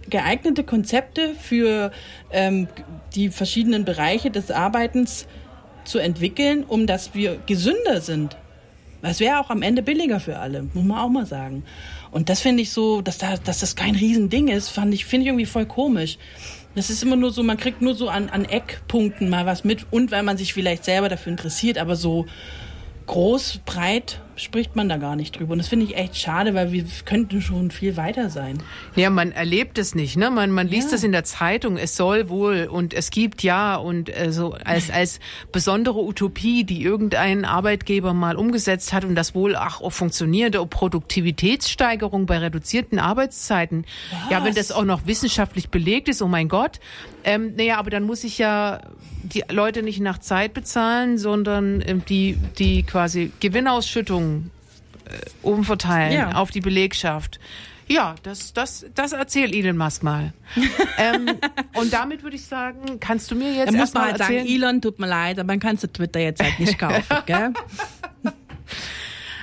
[0.08, 1.92] geeignete Konzepte für
[2.32, 2.68] ähm,
[3.14, 5.26] die verschiedenen Bereiche des Arbeitens
[5.84, 8.36] zu entwickeln, um dass wir gesünder sind.
[9.02, 11.64] Es wäre auch am Ende billiger für alle, muss man auch mal sagen.
[12.10, 15.22] Und das finde ich so, dass, da, dass das kein Riesending ist, fand ich, finde
[15.22, 16.18] ich irgendwie voll komisch.
[16.74, 19.86] Das ist immer nur so, man kriegt nur so an, an Eckpunkten mal was mit
[19.90, 22.26] und weil man sich vielleicht selber dafür interessiert, aber so
[23.06, 25.52] groß, breit spricht man da gar nicht drüber.
[25.52, 28.58] Und das finde ich echt schade, weil wir könnten schon viel weiter sein.
[28.96, 30.30] Ja, man erlebt es nicht, ne?
[30.30, 34.08] Man, man liest es in der Zeitung, es soll wohl und es gibt ja und
[34.08, 35.20] äh, so als, als
[35.52, 40.66] besondere Utopie, die irgendein Arbeitgeber mal umgesetzt hat und das wohl ach auch funktioniert, oh,
[40.66, 43.84] Produktivitätssteigerung bei reduzierten Arbeitszeiten.
[44.10, 44.30] Was?
[44.30, 46.80] Ja, wenn das auch noch wissenschaftlich belegt ist, oh mein Gott.
[47.24, 48.80] Ähm, naja, aber dann muss ich ja
[49.22, 54.29] die Leute nicht nach Zeit bezahlen, sondern äh, die, die quasi Gewinnausschüttung
[55.04, 55.10] äh,
[55.42, 56.32] umverteilen ja.
[56.32, 57.38] auf die Belegschaft.
[57.90, 60.32] Ja, das, das, das erzählt Elon Musk mal.
[60.98, 61.28] ähm,
[61.74, 64.46] und damit würde ich sagen, kannst du mir jetzt erstmal muss man halt erzählen?
[64.46, 67.52] sagen, Elon, tut mir leid, aber man kann Twitter jetzt halt nicht kaufen, gell?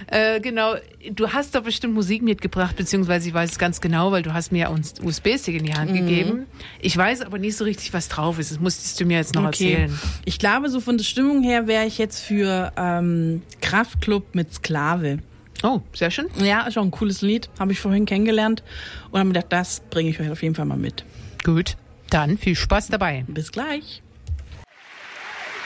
[0.07, 0.75] Äh, genau,
[1.11, 4.51] du hast doch bestimmt Musik mitgebracht, beziehungsweise ich weiß es ganz genau, weil du hast
[4.51, 5.95] mir ja uns USB-Stick in die Hand mhm.
[5.95, 6.45] gegeben.
[6.79, 8.51] Ich weiß aber nicht so richtig, was drauf ist.
[8.51, 9.71] Das musstest du mir jetzt noch okay.
[9.71, 9.99] erzählen.
[10.23, 15.19] Ich glaube, so von der Stimmung her wäre ich jetzt für ähm, Kraftclub mit Sklave.
[15.63, 16.27] Oh, sehr schön.
[16.41, 17.49] Ja, ist auch ein cooles Lied.
[17.59, 18.63] Habe ich vorhin kennengelernt
[19.11, 21.03] und habe mir gedacht, das bringe ich euch auf jeden Fall mal mit.
[21.43, 21.75] Gut,
[22.09, 23.25] dann viel Spaß dabei.
[23.27, 24.01] Bis gleich.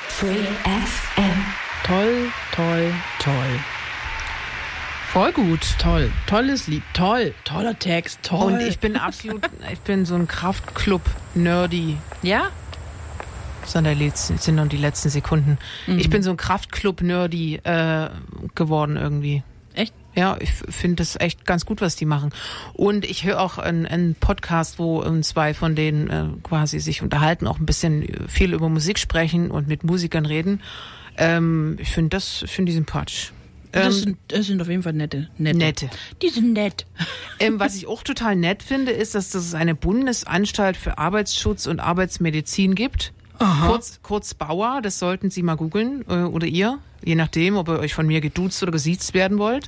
[0.08, 1.45] Free FM.
[1.84, 3.81] Toll, toll, toll.
[5.12, 5.76] Voll gut.
[5.78, 6.10] Toll.
[6.26, 6.84] Tolles Lied.
[6.93, 7.34] Toll.
[7.43, 8.19] Toller Text.
[8.24, 8.54] Toll.
[8.54, 11.97] Und ich bin absolut, ich bin so ein Kraftclub-Nerdy.
[12.21, 12.43] Ja?
[13.65, 15.58] Sondern sind noch die letzten Sekunden.
[15.86, 16.00] Mhm.
[16.00, 18.10] Ich bin so ein Kraftclub-Nerdy äh,
[18.56, 19.43] geworden irgendwie.
[19.74, 19.93] Echt?
[20.15, 22.32] Ja, ich finde das echt ganz gut, was die machen.
[22.71, 27.47] Und ich höre auch einen, einen Podcast, wo zwei von denen äh, quasi sich unterhalten,
[27.47, 30.62] auch ein bisschen viel über Musik sprechen und mit Musikern reden.
[31.17, 33.34] Ähm, ich finde das, finde die sympathisch.
[33.72, 35.30] Das, ähm, sind, das sind auf jeden Fall nette.
[35.38, 35.58] Nette.
[35.58, 35.90] nette.
[36.22, 36.86] Die sind nett.
[37.40, 41.80] Ähm, was ich auch total nett finde, ist, dass es eine Bundesanstalt für Arbeitsschutz und
[41.80, 43.14] Arbeitsmedizin gibt.
[43.40, 43.68] Aha.
[43.68, 47.80] Kurz, kurz Bauer, das sollten Sie mal googeln äh, oder ihr, je nachdem, ob ihr
[47.80, 49.66] euch von mir geduzt oder gesiezt werden wollt.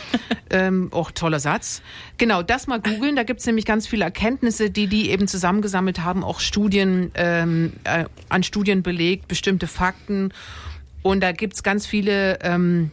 [0.50, 1.80] ähm, auch toller Satz.
[2.18, 3.14] Genau, das mal googeln.
[3.14, 8.06] Da gibt's nämlich ganz viele Erkenntnisse, die die eben zusammengesammelt haben, auch Studien, ähm, äh,
[8.28, 10.32] an Studien belegt, bestimmte Fakten.
[11.02, 12.90] Und da gibt's ganz viele ähm,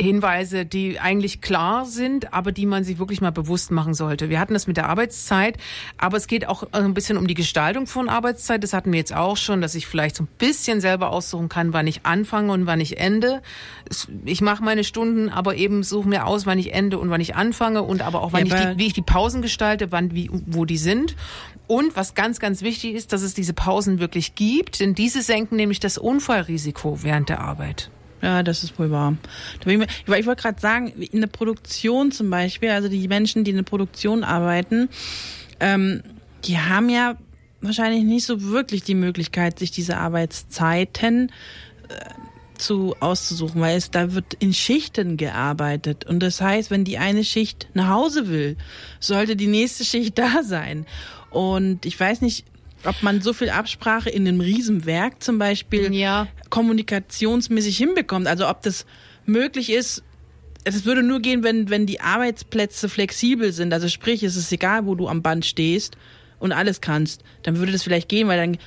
[0.00, 4.28] Hinweise, die eigentlich klar sind, aber die man sich wirklich mal bewusst machen sollte.
[4.28, 5.56] Wir hatten das mit der Arbeitszeit,
[5.96, 8.62] aber es geht auch ein bisschen um die Gestaltung von Arbeitszeit.
[8.62, 11.72] Das hatten wir jetzt auch schon, dass ich vielleicht so ein bisschen selber aussuchen kann,
[11.72, 13.42] wann ich anfange und wann ich ende.
[14.24, 17.34] Ich mache meine Stunden, aber eben suche mir aus, wann ich ende und wann ich
[17.34, 20.30] anfange und aber auch wann ja, ich die, wie ich die Pausen gestalte, wann wie
[20.46, 21.16] wo die sind.
[21.66, 25.56] Und was ganz, ganz wichtig ist, dass es diese Pausen wirklich gibt, denn diese senken
[25.56, 27.90] nämlich das Unfallrisiko während der Arbeit.
[28.22, 29.16] Ja, das ist wohl wahr.
[29.64, 33.64] Ich, wollte gerade sagen, in der Produktion zum Beispiel, also die Menschen, die in der
[33.64, 34.88] Produktion arbeiten,
[35.60, 36.02] ähm,
[36.44, 37.16] die haben ja
[37.60, 41.32] wahrscheinlich nicht so wirklich die Möglichkeit, sich diese Arbeitszeiten
[41.88, 41.94] äh,
[42.58, 47.22] zu auszusuchen, weil es da wird in Schichten gearbeitet und das heißt, wenn die eine
[47.24, 48.56] Schicht nach Hause will,
[48.98, 50.86] sollte die nächste Schicht da sein.
[51.30, 52.44] Und ich weiß nicht,
[52.88, 56.26] ob man so viel Absprache in einem Riesenwerk zum Beispiel Ja.
[56.50, 58.26] kommunikationsmäßig hinbekommt.
[58.26, 58.86] Also ob das
[59.26, 60.02] möglich ist,
[60.64, 63.72] es würde nur gehen, wenn, wenn die Arbeitsplätze flexibel sind.
[63.72, 65.96] Also sprich, es ist egal, wo du am Band stehst
[66.38, 67.22] und alles kannst.
[67.42, 68.58] Dann würde das vielleicht gehen, weil dann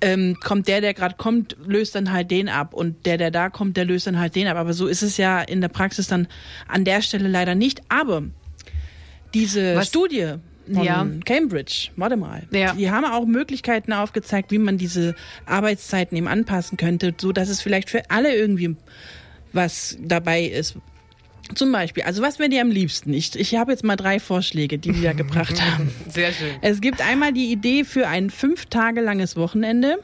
[0.00, 3.50] ähm, kommt der, der gerade kommt, löst dann halt den ab und der, der da
[3.50, 4.56] kommt, der löst dann halt den ab.
[4.56, 6.28] Aber so ist es ja in der Praxis dann
[6.68, 7.82] an der Stelle leider nicht.
[7.88, 8.22] Aber
[9.34, 10.34] diese Was- Studie
[10.74, 11.06] von Ja.
[11.24, 12.72] Cambridge, warte mal, Ja.
[12.74, 15.14] die haben auch Möglichkeiten aufgezeigt, wie man diese
[15.46, 18.76] Arbeitszeiten eben anpassen könnte, so dass es vielleicht für alle irgendwie
[19.52, 20.76] was dabei ist.
[21.54, 23.14] Zum Beispiel, also was wäre dir am liebsten?
[23.14, 25.90] Ich, ich habe jetzt mal drei Vorschläge, die wir gebracht haben.
[26.12, 26.50] Sehr schön.
[26.60, 29.96] Es gibt einmal die Idee für ein fünf Tage langes Wochenende.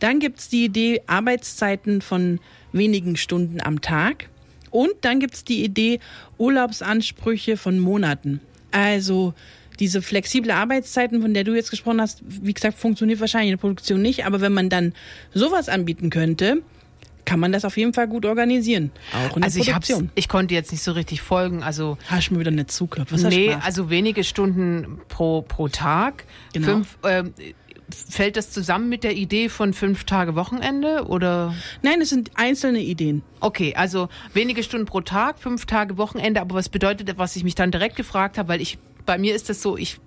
[0.00, 2.40] Dann gibt's die Idee Arbeitszeiten von
[2.72, 4.28] wenigen Stunden am Tag.
[4.70, 6.00] Und dann gibt's die Idee
[6.38, 8.40] Urlaubsansprüche von Monaten.
[8.74, 9.34] Also
[9.78, 13.60] diese flexible Arbeitszeiten, von der du jetzt gesprochen hast, wie gesagt, funktioniert wahrscheinlich in der
[13.60, 14.26] Produktion nicht.
[14.26, 14.92] Aber wenn man dann
[15.32, 16.62] sowas anbieten könnte,
[17.24, 18.90] kann man das auf jeden Fall gut organisieren.
[19.12, 20.10] Auch in der Also ich, Produktion.
[20.14, 21.62] ich konnte jetzt nicht so richtig folgen.
[21.62, 23.12] Also Hast du mir wieder nicht zuklappt.
[23.12, 26.24] Was nee, also wenige Stunden pro, pro Tag.
[26.52, 26.66] Genau.
[26.66, 27.32] Fünf, ähm,
[27.90, 31.54] fällt das zusammen mit der Idee von fünf Tage Wochenende oder?
[31.82, 33.22] Nein, es sind einzelne Ideen.
[33.40, 36.40] Okay, also wenige Stunden pro Tag, fünf Tage Wochenende.
[36.40, 39.34] Aber was bedeutet, das, was ich mich dann direkt gefragt habe, weil ich bei mir
[39.34, 39.98] ist das so, ich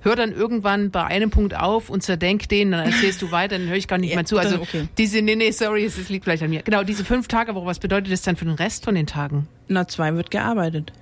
[0.00, 3.68] höre dann irgendwann bei einem Punkt auf und zerdenk den, dann erzählst du weiter, dann
[3.68, 4.38] höre ich gar nicht Ja, mehr zu.
[4.38, 4.88] Also okay.
[4.96, 6.62] diese, nee, nee, sorry, es es liegt vielleicht an mir.
[6.62, 9.48] Genau, diese fünf Tage Woche, was bedeutet das dann für den Rest von den Tagen?
[9.68, 10.92] Na, zwei wird gearbeitet.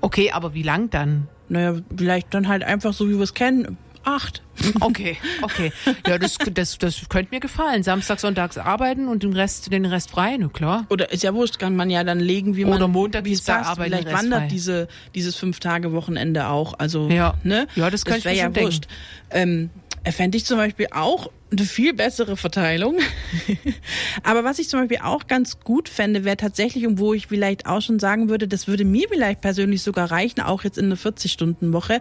[0.00, 1.28] Okay, aber wie lang dann?
[1.48, 3.76] Naja, vielleicht dann halt einfach so, wie wir es kennen.
[4.04, 4.42] Acht.
[4.80, 5.72] Okay, okay.
[6.06, 7.82] Ja, das, das, das könnte mir gefallen.
[7.82, 10.86] Samstag, sonntags arbeiten und den Rest, den Rest frei, na klar.
[10.90, 13.42] Oder ist ja wurscht, kann man ja dann legen, wie man Oder Montag, wie es
[13.42, 13.68] passt.
[13.70, 14.48] arbeiten, Vielleicht wandert frei.
[14.48, 16.74] diese, dieses Fünf-Tage-Wochenende auch.
[16.78, 17.34] Also, Ja.
[17.42, 17.66] ne?
[17.76, 18.60] Ja, das kann ich ja denken.
[18.60, 18.84] wurscht.
[19.30, 19.70] Ähm,
[20.08, 22.96] fände ich zum Beispiel auch eine viel bessere Verteilung.
[24.22, 27.66] Aber was ich zum Beispiel auch ganz gut fände, wäre tatsächlich, und wo ich vielleicht
[27.66, 30.96] auch schon sagen würde, das würde mir vielleicht persönlich sogar reichen, auch jetzt in eine
[30.96, 32.00] 40-Stunden-Woche,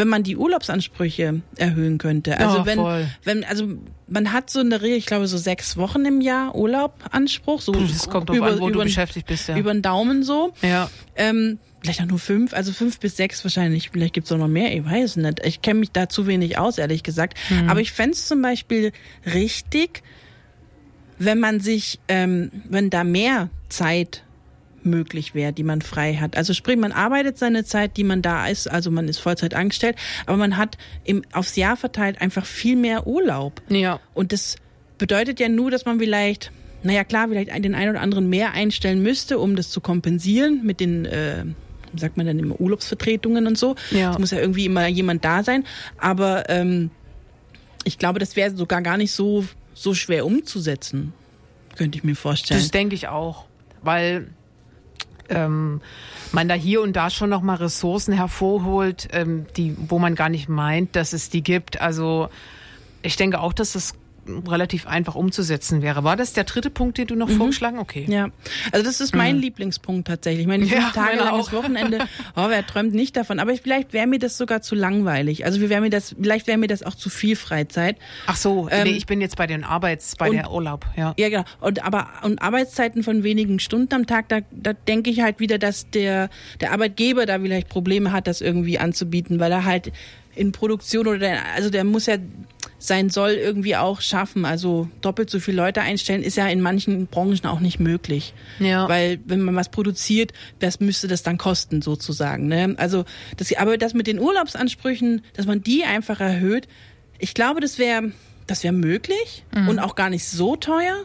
[0.00, 2.38] wenn man die Urlaubsansprüche erhöhen könnte.
[2.38, 3.06] Also Ja, wenn, voll.
[3.22, 3.68] wenn, also
[4.08, 8.08] man hat so eine Regel, ich glaube so sechs Wochen im Jahr Urlaubanspruch, so Das
[8.08, 9.58] kommt drauf an, wo du beschäftigt bist, ja.
[9.58, 10.54] über den Daumen so.
[10.62, 10.90] Ja.
[11.16, 13.90] Ähm, vielleicht auch nur fünf, also fünf bis sechs wahrscheinlich.
[13.90, 15.44] Vielleicht gibt's auch noch mehr, ich weiß nicht.
[15.44, 17.36] Ich kenne mich da zu wenig aus, ehrlich gesagt.
[17.50, 17.68] Mhm.
[17.68, 18.92] Aber ich fänd's zum Beispiel
[19.26, 20.02] richtig,
[21.18, 24.24] wenn man sich, ähm, wenn da mehr Zeit
[24.84, 26.36] möglich wäre, die man frei hat.
[26.36, 29.96] Also sprich, man arbeitet seine Zeit, die man da ist, also man ist Vollzeit angestellt,
[30.26, 33.62] aber man hat im, aufs Jahr verteilt einfach viel mehr Urlaub.
[33.68, 34.00] Ja.
[34.14, 34.56] Und das
[34.98, 39.02] bedeutet ja nur, dass man vielleicht, naja klar, vielleicht den einen oder anderen mehr einstellen
[39.02, 41.44] müsste, um das zu kompensieren mit den, äh,
[41.92, 43.76] wie sagt man denn immer, Urlaubsvertretungen und so.
[43.90, 44.12] Ja.
[44.12, 45.64] Es muss ja irgendwie immer jemand da sein.
[45.98, 46.90] Aber ähm,
[47.84, 51.12] ich glaube, das wäre sogar gar nicht so, so schwer umzusetzen,
[51.76, 52.60] könnte ich mir vorstellen.
[52.60, 53.46] Das denke ich auch,
[53.82, 54.28] weil
[55.30, 55.80] ähm,
[56.32, 60.28] man da hier und da schon noch mal Ressourcen hervorholt, ähm, die, wo man gar
[60.28, 61.80] nicht meint, dass es die gibt.
[61.80, 62.28] Also
[63.02, 63.94] ich denke auch, dass das
[64.46, 66.04] relativ einfach umzusetzen wäre.
[66.04, 67.78] War das der dritte Punkt, den du noch vorgeschlagen?
[67.78, 68.04] Okay.
[68.08, 68.28] Ja,
[68.72, 70.42] also das ist mein Lieblingspunkt tatsächlich.
[70.42, 70.86] Ich meine, fünf Mhm.
[70.86, 71.52] Ja, Tage langes.
[71.52, 71.98] Wochenende,
[72.36, 73.38] oh, wer träumt nicht davon?
[73.38, 75.44] Aber vielleicht wäre mir das sogar zu langweilig.
[75.44, 77.96] Also wäre mir das, vielleicht wäre mir das auch zu viel Freizeit.
[78.26, 81.14] Ach so, Ähm, nee, ich bin jetzt bei den Arbeits, bei und- der Urlaub, ja.
[81.18, 81.44] Ja, genau.
[81.60, 85.58] Und aber und Arbeitszeiten von wenigen Stunden am Tag, da, da denke ich halt wieder,
[85.58, 86.28] dass der
[86.60, 89.92] der Arbeitgeber da vielleicht Probleme hat, das irgendwie anzubieten, weil er halt
[90.36, 92.16] in Produktion oder der, also der muss ja
[92.80, 94.44] sein Soll irgendwie auch schaffen.
[94.44, 98.34] Also doppelt so viele Leute einstellen ist ja in manchen Branchen auch nicht möglich.
[98.58, 98.88] Ja.
[98.88, 102.48] Weil wenn man was produziert, das müsste das dann kosten sozusagen.
[102.48, 102.74] Ne?
[102.78, 103.04] Also
[103.36, 106.66] das, aber das mit den Urlaubsansprüchen, dass man die einfach erhöht,
[107.18, 108.12] ich glaube, das wäre
[108.46, 111.04] das wäre möglich und auch gar nicht so teuer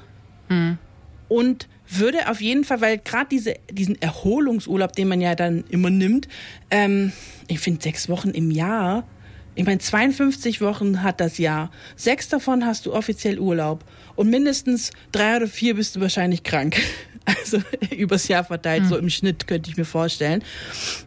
[1.27, 5.89] und würde auf jeden Fall, weil gerade diese, diesen Erholungsurlaub, den man ja dann immer
[5.89, 6.27] nimmt,
[6.71, 7.11] ähm,
[7.47, 9.07] ich finde sechs Wochen im Jahr,
[9.55, 13.83] ich meine 52 Wochen hat das Jahr, sechs davon hast du offiziell Urlaub
[14.15, 16.77] und mindestens drei oder vier bist du wahrscheinlich krank.
[17.27, 17.57] Also
[17.89, 20.43] übers Jahr verteilt, so im Schnitt könnte ich mir vorstellen.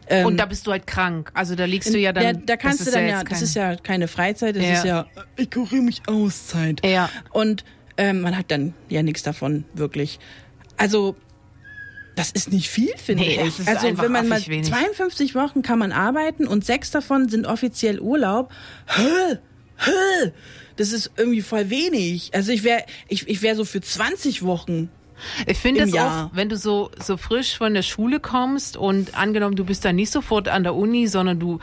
[0.09, 1.31] Ähm, Und da bist du halt krank.
[1.33, 2.23] Also da liegst du ja dann.
[2.25, 4.63] ja, da kannst das du ist dann ja ja, das ist ja keine Freizeit, das
[4.65, 4.73] Ja.
[4.73, 5.01] ist ja,
[5.37, 6.85] äh, ich kuriere mich Auszeit.
[6.85, 7.09] Ja.
[7.29, 7.63] Und
[7.95, 10.19] ähm, man hat dann ja nichts davon, wirklich.
[10.75, 11.15] Also,
[12.15, 13.67] das ist nicht viel, finde Nee, ich.
[13.67, 14.67] also, wenn man mal affig wenig.
[14.67, 18.51] 52 Wochen kann man arbeiten und sechs davon sind offiziell Urlaub.
[18.87, 19.37] Hä?
[19.77, 20.31] Hä?
[20.75, 22.31] Das ist irgendwie voll wenig.
[22.33, 24.89] Also ich wäre ich, ich wär so für 20 Wochen.
[25.45, 29.55] Ich finde es auch, wenn du so, so frisch von der Schule kommst und angenommen,
[29.57, 31.59] du bist dann nicht sofort an der Uni, sondern du,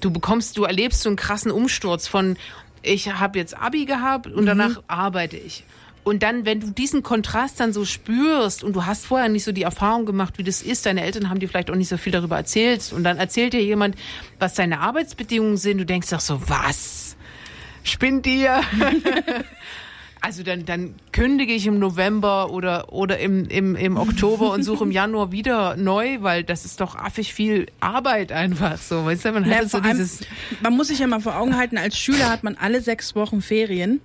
[0.00, 2.36] du bekommst, du erlebst so einen krassen Umsturz von,
[2.82, 5.64] ich habe jetzt Abi gehabt und danach arbeite ich.
[6.02, 9.52] Und dann, wenn du diesen Kontrast dann so spürst und du hast vorher nicht so
[9.52, 12.12] die Erfahrung gemacht, wie das ist, deine Eltern haben dir vielleicht auch nicht so viel
[12.12, 13.96] darüber erzählt und dann erzählt dir jemand,
[14.38, 17.16] was deine Arbeitsbedingungen sind, du denkst doch so, was?
[17.84, 18.60] Spinnt ihr?
[20.22, 24.84] Also dann, dann kündige ich im November oder, oder im, im, im Oktober und suche
[24.84, 29.06] im Januar wieder neu, weil das ist doch affig viel Arbeit einfach so.
[29.06, 30.08] Weißt du, man hat Ja, so allem,
[30.60, 33.40] man muss sich ja mal vor Augen halten, als Schüler hat man alle sechs Wochen
[33.40, 34.02] Ferien.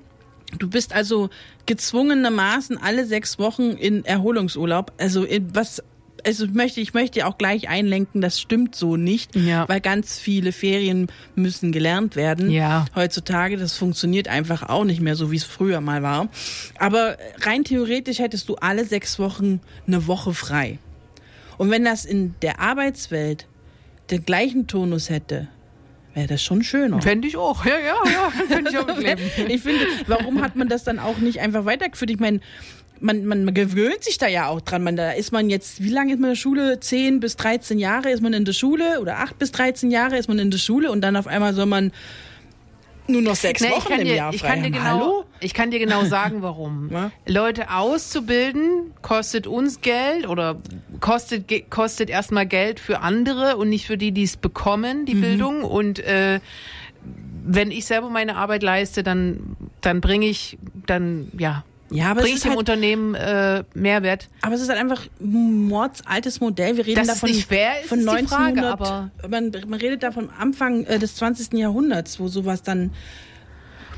[0.58, 1.30] Du bist also
[1.66, 4.92] gezwungenermaßen alle sechs Wochen in Erholungsurlaub.
[4.98, 5.82] Also in was
[6.26, 9.70] also ich möchte, ich möchte auch gleich einlenken, das stimmt so nicht, Ja.
[9.70, 12.50] weil ganz viele Ferien müssen gelernt werden.
[12.50, 12.86] Ja.
[12.96, 16.30] Heutzutage, das funktioniert einfach auch nicht mehr so, wie es früher mal war.
[16.80, 20.80] Aber rein theoretisch hättest du alle sechs Wochen eine Woche frei.
[21.60, 23.46] Und wenn das in der Arbeitswelt
[24.10, 25.48] den gleichen Tonus hätte,
[26.16, 27.02] wäre das schon schöner.
[27.02, 27.66] Fände ich auch.
[27.66, 28.32] Ja, ja, ja.
[28.48, 29.24] Könnte ich auch mitleben.
[29.48, 32.10] Ich finde, warum hat man das dann auch nicht einfach weitergeführt?
[32.10, 32.40] Ich meine,
[33.00, 34.84] man, man, man gewöhnt sich da ja auch dran.
[34.84, 36.80] Man, da ist man jetzt, wie lange ist man in der Schule?
[36.80, 40.28] 10 bis 13 Jahre ist man in der Schule oder 8 bis 13 Jahre ist
[40.28, 41.92] man in der Schule und dann auf einmal soll man
[43.08, 44.72] nur noch sechs ich Wochen kann im dir, Jahr frei haben.
[44.72, 45.26] genau, Hallo?
[45.40, 46.90] ich kann dir genau sagen, warum.
[46.92, 47.12] Ja.
[47.28, 50.58] Leute auszubilden kostet uns Geld oder
[51.00, 55.06] kostet kostet erstmal Geld für andere und nicht für die, die es bekommen, Mhm.
[55.06, 55.64] die Bildung.
[55.64, 56.40] Und äh,
[57.46, 61.64] wenn ich selber meine Arbeit leiste, dann dann bringe ich dann ja
[61.96, 64.30] Ja, aber es bringe ich ist dem halt- Unternehmen äh, Mehrwert.
[64.42, 66.78] Aber es ist halt einfach ein mordsaltes Modell.
[66.78, 68.78] Wir reden Dass es davon nicht fair ist, von ist die 1900.
[68.78, 71.54] Frage, aber- man, man redet da vom Anfang äh, des 20.
[71.54, 72.92] Jahrhunderts, wo sowas dann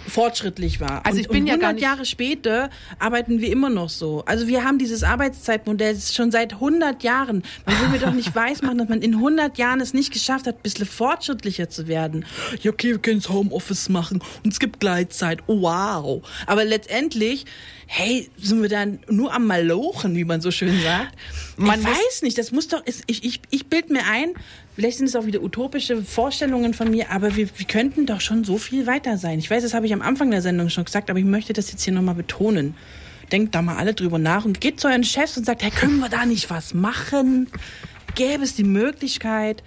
[0.07, 1.05] fortschrittlich war.
[1.05, 3.89] Also und, ich bin und ja 100 gar nicht- Jahre später arbeiten wir immer noch
[3.89, 4.23] so.
[4.25, 7.43] Also wir haben dieses Arbeitszeitmodell schon seit 100 Jahren.
[7.65, 10.55] Man will mir doch nicht weismachen, dass man in 100 Jahren es nicht geschafft hat,
[10.57, 12.25] ein bisschen fortschrittlicher zu werden.
[12.61, 15.39] Ja, okay, wir können Homeoffice machen und es gibt Gleitzeit.
[15.47, 16.21] Oh, wow.
[16.45, 17.45] Aber letztendlich,
[17.87, 21.15] hey, sind wir dann nur am Malochen, wie man so schön sagt?
[21.57, 24.33] Man ich weiß nicht, das muss doch, ich, ich, ich bild mir ein,
[24.77, 28.43] vielleicht sind es auch wieder utopische Vorstellungen von mir, aber wir, wir könnten doch schon
[28.43, 29.39] so viel weiter sein.
[29.39, 31.71] Ich weiß, das habe ich am Anfang der Sendung schon gesagt, aber ich möchte das
[31.71, 32.75] jetzt hier nochmal betonen.
[33.31, 35.97] Denkt da mal alle drüber nach und geht zu euren Chefs und sagt, hey, können
[35.97, 37.47] wir da nicht was machen?
[38.13, 39.63] Gäbe es die Möglichkeit?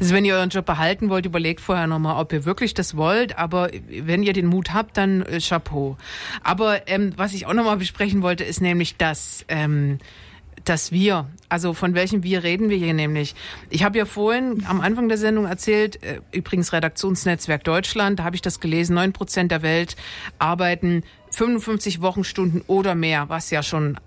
[0.00, 3.36] Also wenn ihr euren Job behalten wollt, überlegt vorher nochmal, ob ihr wirklich das wollt.
[3.36, 5.98] Aber wenn ihr den Mut habt, dann äh, Chapeau.
[6.42, 9.98] Aber ähm, was ich auch nochmal besprechen wollte, ist nämlich, dass, ähm,
[10.64, 13.34] dass wir, also von welchem wir reden wir hier nämlich.
[13.70, 18.36] Ich habe ja vorhin am Anfang der Sendung erzählt, äh, übrigens Redaktionsnetzwerk Deutschland, da habe
[18.36, 19.96] ich das gelesen, neun Prozent der Welt
[20.38, 23.98] arbeiten 55 Wochenstunden oder mehr, was ja schon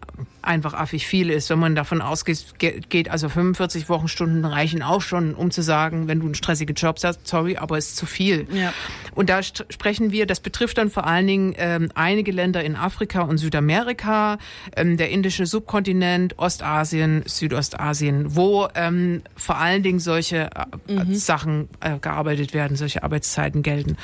[0.44, 5.02] einfach affig viel ist, wenn man davon ausgeht, ge- geht, also 45 Wochenstunden reichen auch
[5.02, 8.06] schon, um zu sagen, wenn du einen stressigen Job hast, sorry, aber es ist zu
[8.06, 8.48] viel.
[8.52, 8.74] Ja.
[9.16, 13.22] Und da sprechen wir, das betrifft dann vor allen Dingen ähm, einige Länder in Afrika
[13.22, 14.38] und Südamerika,
[14.76, 20.50] ähm, der indische Subkontinent, Ostasien, Südostasien, wo ähm, vor allen Dingen solche
[20.88, 23.98] äh, Sachen äh, gearbeitet werden, solche Arbeitszeiten gelten.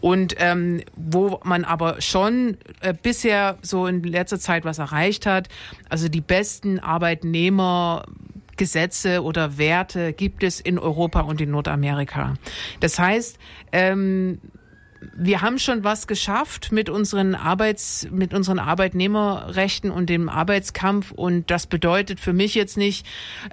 [0.00, 5.48] Und ähm, wo man aber schon äh, bisher so in letzter Zeit was erreicht hat,
[5.90, 8.04] also die besten Arbeitnehmer
[8.56, 12.34] Gesetze oder Werte gibt es in Europa und in Nordamerika.
[12.80, 13.38] Das heißt,
[13.72, 14.38] ähm,
[15.16, 21.10] wir haben schon was geschafft mit unseren Arbeits, mit unseren Arbeitnehmerrechten und dem Arbeitskampf.
[21.10, 23.06] Und das bedeutet für mich jetzt nicht,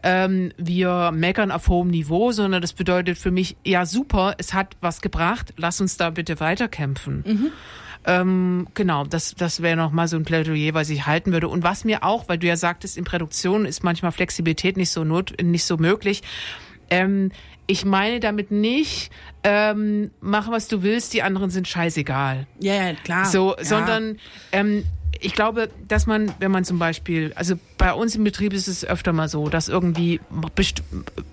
[0.03, 4.75] ähm, wir meckern auf hohem Niveau, sondern das bedeutet für mich, ja super, es hat
[4.81, 7.23] was gebracht, lass uns da bitte weiterkämpfen.
[8.07, 11.49] Ähm, genau, das, das wäre noch mal so ein Plädoyer, was ich halten würde.
[11.49, 15.03] Und was mir auch, weil du ja sagtest, in Produktion ist manchmal Flexibilität nicht so
[15.03, 16.23] not, nicht so möglich.
[16.89, 17.31] Ähm,
[17.67, 19.11] ich meine damit nicht,
[19.43, 22.47] ähm, mach was du willst, die anderen sind scheißegal.
[22.61, 23.25] Ja, ja, klar.
[23.25, 23.63] So, ja.
[23.65, 24.19] sondern
[24.53, 24.85] ähm,
[25.19, 28.85] ich glaube, dass man, wenn man zum Beispiel, also bei uns im Betrieb ist es
[28.85, 30.19] öfter mal so, dass irgendwie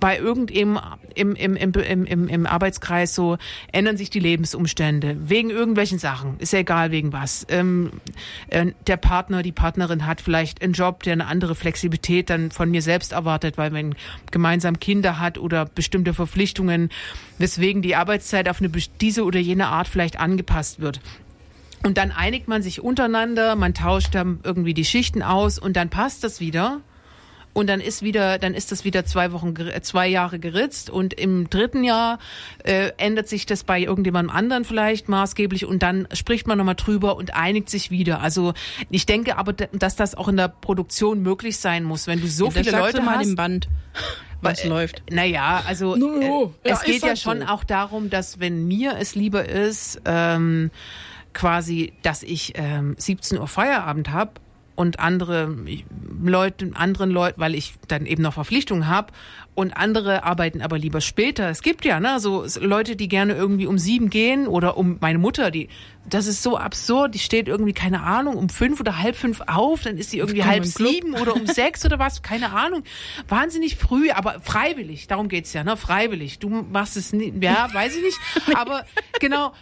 [0.01, 0.79] bei irgendeinem
[1.14, 3.39] im, im, im, im, im, Arbeitskreis so
[3.72, 6.39] ändern sich die Lebensumstände wegen irgendwelchen Sachen.
[6.39, 7.47] Ist ja egal wegen was.
[7.49, 7.91] Ähm,
[8.49, 12.70] äh, der Partner, die Partnerin hat vielleicht einen Job, der eine andere Flexibilität dann von
[12.70, 13.95] mir selbst erwartet, weil man
[14.31, 16.91] gemeinsam Kinder hat oder bestimmte Verpflichtungen,
[17.39, 18.70] weswegen die Arbeitszeit auf eine
[19.01, 21.01] diese oder jene Art vielleicht angepasst wird.
[21.85, 25.91] Und dann einigt man sich untereinander, man tauscht dann irgendwie die Schichten aus und dann
[25.91, 26.80] passt das wieder.
[27.57, 31.14] und dann ist wieder, dann ist das wieder zwei Wochen, äh, zwei Jahre geritzt und
[31.14, 32.18] im dritten Jahr
[32.64, 37.16] äh, ändert sich das bei irgendjemandem anderen vielleicht maßgeblich und dann spricht man nochmal drüber
[37.16, 38.20] und einigt sich wieder.
[38.20, 38.55] Also
[38.91, 42.47] ich denke aber, dass das auch in der Produktion möglich sein muss, wenn du so
[42.47, 43.26] Das viele Leute du mal hast.
[43.28, 43.68] dem Band,
[44.41, 45.03] was Äh, läuft.
[45.12, 47.47] Naja, also No, no, äh, ja, es geht ja halt schon so.
[47.47, 50.72] auch darum, dass wenn mir es lieber ist, ähm,
[51.35, 54.32] quasi, dass ich ähm, 17 Uhr Feierabend habe
[54.76, 55.55] und andere
[56.22, 59.12] Leute, anderen Leuten, weil ich dann eben noch Verpflichtungen habe
[59.55, 61.49] und andere arbeiten aber lieber später.
[61.49, 65.18] Es gibt ja, ne, so Leute, die gerne irgendwie um sieben gehen oder um meine
[65.18, 65.68] Mutter, die,
[66.09, 69.82] das ist so absurd, die steht irgendwie, keine Ahnung, um fünf oder halb fünf auf,
[69.82, 72.82] dann ist sie irgendwie halb sieben oder um sechs oder was, keine Ahnung.
[73.28, 76.41] Wahnsinnig früh, aber freiwillig, darum geht's ja, ne, freiwillig.
[76.41, 78.18] Du machst es nie, ja, weiß ich nicht,
[78.57, 78.85] aber
[79.20, 79.53] genau.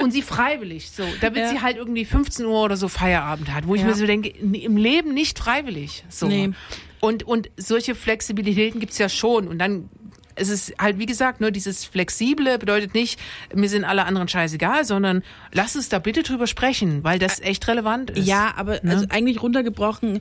[0.00, 1.48] Und sie freiwillig, so, damit Ja.
[1.50, 3.88] sie halt irgendwie 15 Uhr oder so Feierabend hat, wo ich Ja.
[3.88, 6.26] mir so denke, im Leben nicht freiwillig, so.
[6.26, 6.50] Nee.
[7.00, 9.46] Und, und solche Flexibilitäten gibt's ja schon.
[9.48, 9.88] Und dann
[10.36, 13.18] ist es halt, wie gesagt, nur dieses Flexible bedeutet nicht,
[13.54, 15.22] mir sind alle anderen scheißegal, sondern
[15.52, 18.26] lass uns da bitte drüber sprechen, weil das echt relevant ist.
[18.26, 20.20] Ja, aber also eigentlich runtergebrochen,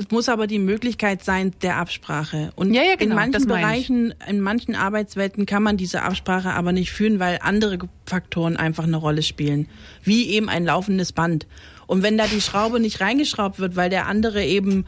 [0.00, 2.52] es muss aber die Möglichkeit sein der Absprache.
[2.56, 3.46] Und Ja, ja, genau, in manchen.
[3.46, 8.84] Bereichen, in manchen Arbeitswelten kann man diese Absprache aber nicht führen, weil andere Faktoren einfach
[8.84, 9.68] eine Rolle spielen.
[10.02, 11.46] Wie eben ein laufendes Band.
[11.86, 14.86] Und wenn da die Schraube nicht reingeschraubt wird, weil der andere eben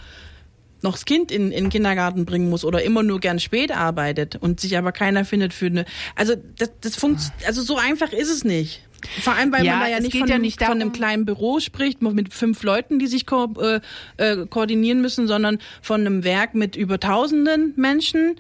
[0.82, 4.36] noch das Kind in, in den Kindergarten bringen muss oder immer nur gern spät arbeitet
[4.36, 5.84] und sich aber keiner findet für eine.
[6.16, 8.82] Also das, das funkt, also so einfach ist es nicht.
[9.22, 10.92] Vor allem, weil Ja, man da ja nicht von, ja einem, nicht von einem darum-
[10.92, 13.80] kleinen Büro spricht, mit fünf Leuten, die sich ko äh,
[14.16, 18.36] äh, koordinieren müssen, sondern von einem Werk mit über tausenden Menschen,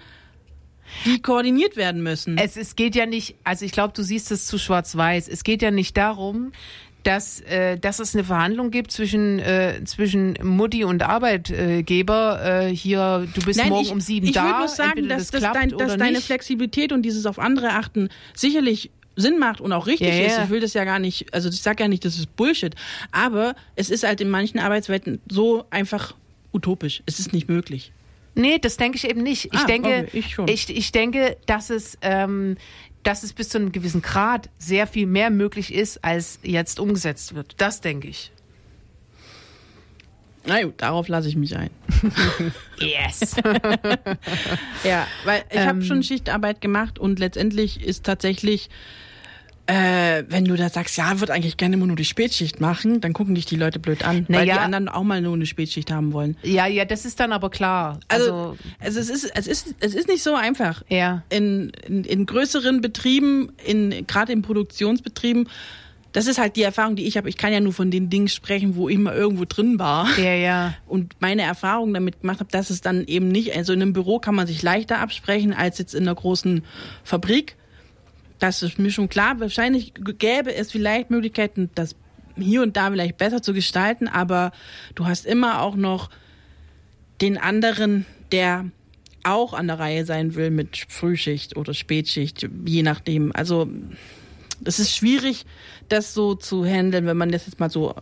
[1.04, 2.38] die koordiniert werden müssen.
[2.38, 5.26] Es, es geht ja nicht, also ich glaube, du siehst es zu schwarz-weiß.
[5.26, 6.52] Es geht ja nicht darum,
[7.02, 12.66] dass, äh, dass es eine Verhandlung gibt zwischen, äh, zwischen Mutti und Arbeitgeber.
[12.68, 14.40] Äh, hier, du bist morgen ich, um sieben ich da.
[14.40, 16.26] Ich würde nur sagen, dass, das dass, dein, dass deine nicht.
[16.26, 20.26] Flexibilität und dieses auf andere achten sicherlich Sinn macht und auch richtig ja.
[20.26, 20.38] ist.
[20.44, 22.74] Ich will das ja gar nicht, also ich sage ja nicht, das ist Bullshit.
[23.10, 26.14] Aber es ist halt in manchen Arbeitswelten so einfach
[26.52, 27.02] utopisch.
[27.06, 27.92] Es ist nicht möglich.
[28.34, 29.46] Nee, das denke ich eben nicht.
[29.46, 30.38] Ich Ah, denke, okay, ich.
[30.48, 32.56] Ich, ich denke, dass es, ähm,
[33.02, 37.34] dass es bis zu einem gewissen Grad sehr viel mehr möglich ist, als jetzt umgesetzt
[37.34, 37.54] wird.
[37.58, 38.30] Das denke ich.
[40.44, 41.70] Na gut, darauf lasse ich mich ein.
[42.78, 43.36] Yes.
[44.84, 45.68] Ja, weil ich Ähm.
[45.68, 48.68] habe schon Schichtarbeit gemacht und letztendlich ist tatsächlich,
[49.66, 53.12] äh, wenn du da sagst, ja, würde eigentlich gerne immer nur die Spätschicht machen, dann
[53.12, 54.54] gucken dich die Leute blöd an, Na weil ja.
[54.54, 56.36] die anderen auch mal nur eine Spätschicht haben wollen.
[56.42, 58.00] ja, ja, das ist dann aber klar.
[58.08, 60.82] Also, also es ist es ist es ist nicht so einfach.
[60.88, 61.22] Ja.
[61.30, 65.48] In, in, in größeren Betrieben, in gerade in Produktionsbetrieben,
[66.12, 67.28] das ist halt die Erfahrung, die ich habe.
[67.28, 70.08] Ich kann ja nur von den Dingen sprechen, wo ich mal irgendwo drin war.
[70.18, 70.74] ja, ja.
[70.86, 74.18] Und meine Erfahrung damit gemacht habe, dass es dann eben nicht, also in einem Büro
[74.18, 76.64] kann man sich leichter absprechen als jetzt in einer großen
[77.04, 77.56] Fabrik.
[78.42, 79.38] Das ist mir schon klar.
[79.38, 81.94] Wahrscheinlich gäbe es vielleicht Möglichkeiten, das
[82.36, 84.50] hier und da vielleicht besser zu gestalten, aber
[84.96, 86.10] du hast immer auch noch
[87.20, 88.64] den anderen, der
[89.22, 93.30] auch an der Reihe sein will mit Frühschicht oder Spätschicht, je nachdem.
[93.32, 93.68] Also
[94.64, 95.44] es ist schwierig,
[95.88, 97.94] das so zu handeln, wenn man das jetzt mal so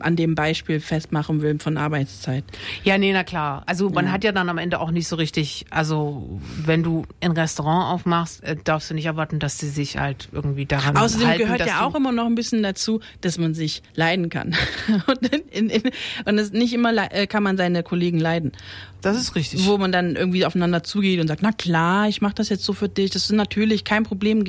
[0.00, 2.44] an dem Beispiel festmachen will von Arbeitszeit.
[2.84, 3.62] Ja, nee, na klar.
[3.66, 7.32] Also man hat ja dann am Ende auch nicht so richtig, also wenn du ein
[7.32, 11.42] Restaurant aufmachst, äh, darfst du nicht erwarten, dass sie sich halt irgendwie daran Außerdem halten.
[11.42, 14.54] gehört dass ja auch immer noch ein bisschen dazu, dass man sich leiden kann.
[15.06, 15.82] und in, in,
[16.24, 18.52] und nicht immer äh, kann man seine Kollegen leiden.
[19.00, 19.66] Das ist richtig.
[19.66, 22.72] Wo man dann irgendwie aufeinander zugeht und sagt, na klar, ich mache das jetzt so
[22.72, 24.44] für dich, das ist natürlich kein Problem.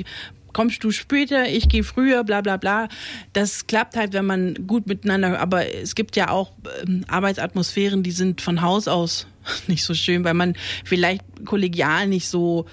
[0.52, 2.88] Kommst du später, ich gehe früher, bla bla bla.
[3.32, 6.52] Das klappt halt, wenn man gut miteinander, aber es gibt ja auch
[6.86, 9.26] ähm, Arbeitsatmosphären, die sind von Haus aus
[9.66, 12.66] nicht so schön, weil man vielleicht kollegial nicht so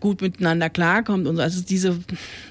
[0.00, 1.42] gut miteinander klarkommt und so.
[1.42, 1.98] Also diese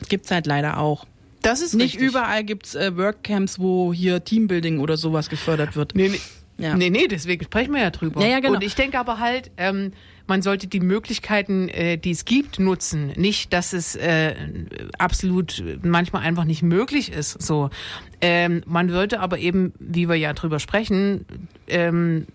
[0.09, 1.05] gibt's halt leider auch.
[1.41, 2.09] das ist Nicht richtig.
[2.09, 5.93] überall gibt's äh, Workcamps, wo hier Teambuilding oder sowas gefördert wird.
[5.95, 6.19] Nee, nee.
[6.57, 6.75] Ja.
[6.75, 8.21] Nee, nee, deswegen sprechen wir ja drüber.
[8.21, 8.55] Ja, ja, genau.
[8.55, 9.93] Und ich denke aber halt, ähm,
[10.31, 13.07] man sollte die Möglichkeiten, äh, die es gibt, nutzen.
[13.17, 14.33] Nicht, dass es äh,
[14.97, 17.41] absolut manchmal einfach nicht möglich ist.
[17.41, 17.69] So,
[18.21, 21.25] ähm, man sollte aber eben, wie wir ja drüber sprechen,
[21.67, 22.27] ähm,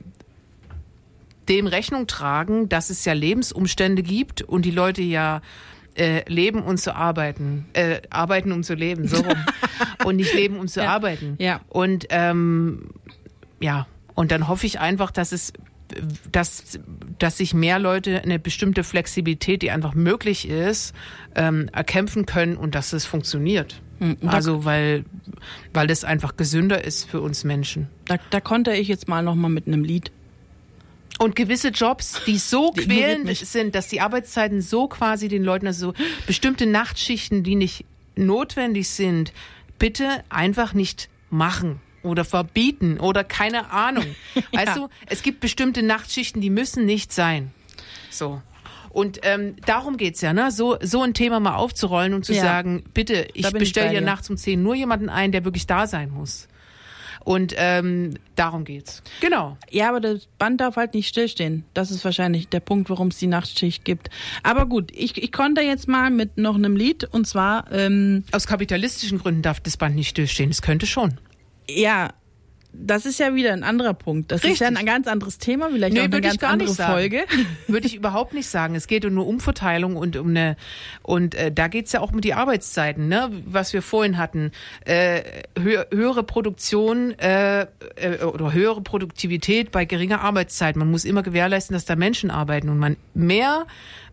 [1.48, 5.40] dem Rechnung tragen, dass es ja Lebensumstände gibt und die Leute ja
[5.94, 9.38] äh, leben, um zu arbeiten, äh, arbeiten, um zu leben, so rum.
[10.04, 10.90] und nicht leben, um zu Ja.
[10.90, 11.36] arbeiten.
[11.38, 11.62] Ja.
[11.70, 12.90] Und ähm,
[13.58, 15.54] ja, und dann hoffe ich einfach, dass es
[16.32, 16.78] dass,
[17.18, 20.94] dass sich mehr Leute eine bestimmte Flexibilität, die einfach möglich ist,
[21.34, 23.80] ähm, erkämpfen können und dass es funktioniert.
[23.98, 25.04] Hm, Also weil,
[25.72, 27.88] weil das einfach gesünder ist für uns Menschen.
[28.06, 30.10] Da, da konnte ich jetzt mal noch mal mit einem Lied.
[31.18, 35.66] Und gewisse Jobs, die so Die quälend sind, dass die Arbeitszeiten so quasi den Leuten,
[35.66, 39.32] also so bestimmte Nachtschichten, die nicht notwendig sind,
[39.78, 44.04] bitte einfach nicht machen oder verbieten oder keine Ahnung.
[44.52, 47.50] Weißt du, es gibt bestimmte Nachtschichten, die müssen nicht sein.
[48.10, 48.40] So.
[48.90, 50.50] Und ähm, darum geht's ja, ne?
[50.50, 52.40] So, so ein Thema mal aufzurollen und zu Ja.
[52.42, 54.00] sagen, bitte, ich bestelle dir.
[54.00, 56.48] nachts um 10 nur jemanden ein, der wirklich da sein muss.
[57.22, 59.02] Und ähm, darum geht's.
[59.20, 59.58] Genau.
[59.68, 61.64] Ja, aber das Band darf halt nicht stillstehen.
[61.74, 64.10] Das ist wahrscheinlich der Punkt, warum es die Nachtschicht gibt.
[64.44, 68.46] Aber gut, ich, ich konnte jetzt mal mit noch einem Lied und zwar, ähm, Aus
[68.46, 70.50] kapitalistischen Gründen darf das Band nicht stillstehen.
[70.50, 71.18] Es könnte schon.
[71.68, 72.12] Ja,
[72.78, 74.30] das ist ja wieder ein anderer Punkt.
[74.32, 74.78] Das ist ja Richtig.
[74.78, 76.92] ein ganz anderes Thema, vielleicht Nee, auch eine würde ich ganz gar andere nicht sagen.
[76.92, 77.24] Folge.
[77.66, 78.74] Würde ich überhaupt nicht sagen.
[78.74, 80.56] Es geht nur um Verteilung und um eine
[81.02, 83.30] und äh, da geht's ja auch um die Arbeitszeiten, ne?
[83.46, 84.52] Was wir vorhin hatten.
[84.84, 85.22] Äh,
[85.58, 90.76] hö höhere Produktion äh, äh, oder höhere Produktivität bei geringer Arbeitszeit.
[90.76, 93.66] Man muss immer gewährleisten, dass da Menschen arbeiten und man mehr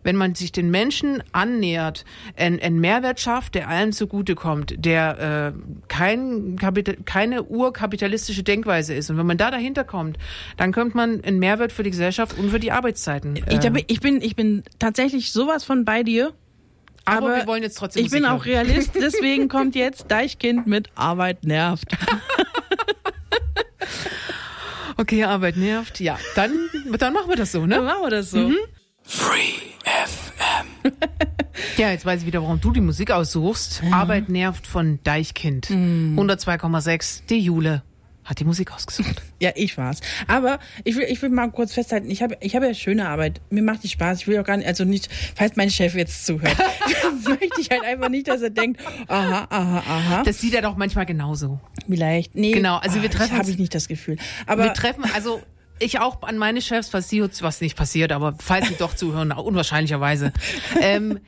[0.04, 2.04] wenn man sich den Menschen annähert,
[2.36, 5.58] ein, ein Mehrwert schafft, der allen zugutekommt, der äh,
[5.88, 9.10] kein Kapital, keine urkapitalistische Denkweise ist.
[9.10, 10.16] Und wenn man da dahinter kommt,
[10.56, 13.36] dann kommt man einen Mehrwert für die Gesellschaft und für die Arbeitszeiten.
[13.36, 16.32] Äh, bin- ich, bin, ich bin tatsächlich sowas von bei dir.
[17.04, 18.66] aber, wir wollen jetzt trotzdem Ich bin Musik auch hören.
[18.66, 21.88] Realist, deswegen kommt jetzt Deichkind mit Arbeit nervt.
[24.96, 25.98] Okay, Arbeit nervt.
[25.98, 26.52] Ja, dann,
[26.98, 27.80] dann machen wir das so, Dann ne?
[27.80, 28.50] machen wir das so.
[29.02, 30.92] Free FM.
[31.76, 33.82] Ja, jetzt weiß ich wieder, warum du die Musik aussuchst.
[33.90, 35.70] Arbeit nervt von Deichkind.
[35.70, 36.16] Mhm.
[36.18, 37.26] 102,6.
[37.28, 37.82] Die Jule
[38.24, 39.22] hat die Musik ausgesucht.
[39.40, 40.00] Ja, ich war's.
[40.26, 43.42] Aber ich will, ich will mal kurz festhalten, ich habe ich habe ja schöne Arbeit.
[43.50, 44.22] Mir macht die Spaß.
[44.22, 46.56] Ich will auch gar nicht, also nicht, falls mein Chef jetzt zuhört,
[47.28, 50.22] möchte ich halt einfach nicht, dass er denkt, aha, aha, aha.
[50.22, 51.60] Das sieht er doch manchmal genauso.
[51.86, 52.34] Vielleicht.
[52.34, 52.52] Nee.
[52.52, 54.16] Genau, also wir ah, treffen Habe ich nicht das Gefühl.
[54.46, 55.42] Aber wir treffen, also
[55.78, 59.32] ich auch an meine Chefs, was sie, was nicht passiert, aber falls sie doch zuhören,
[59.32, 60.32] unwahrscheinlicherweise.
[60.80, 61.20] Ähm,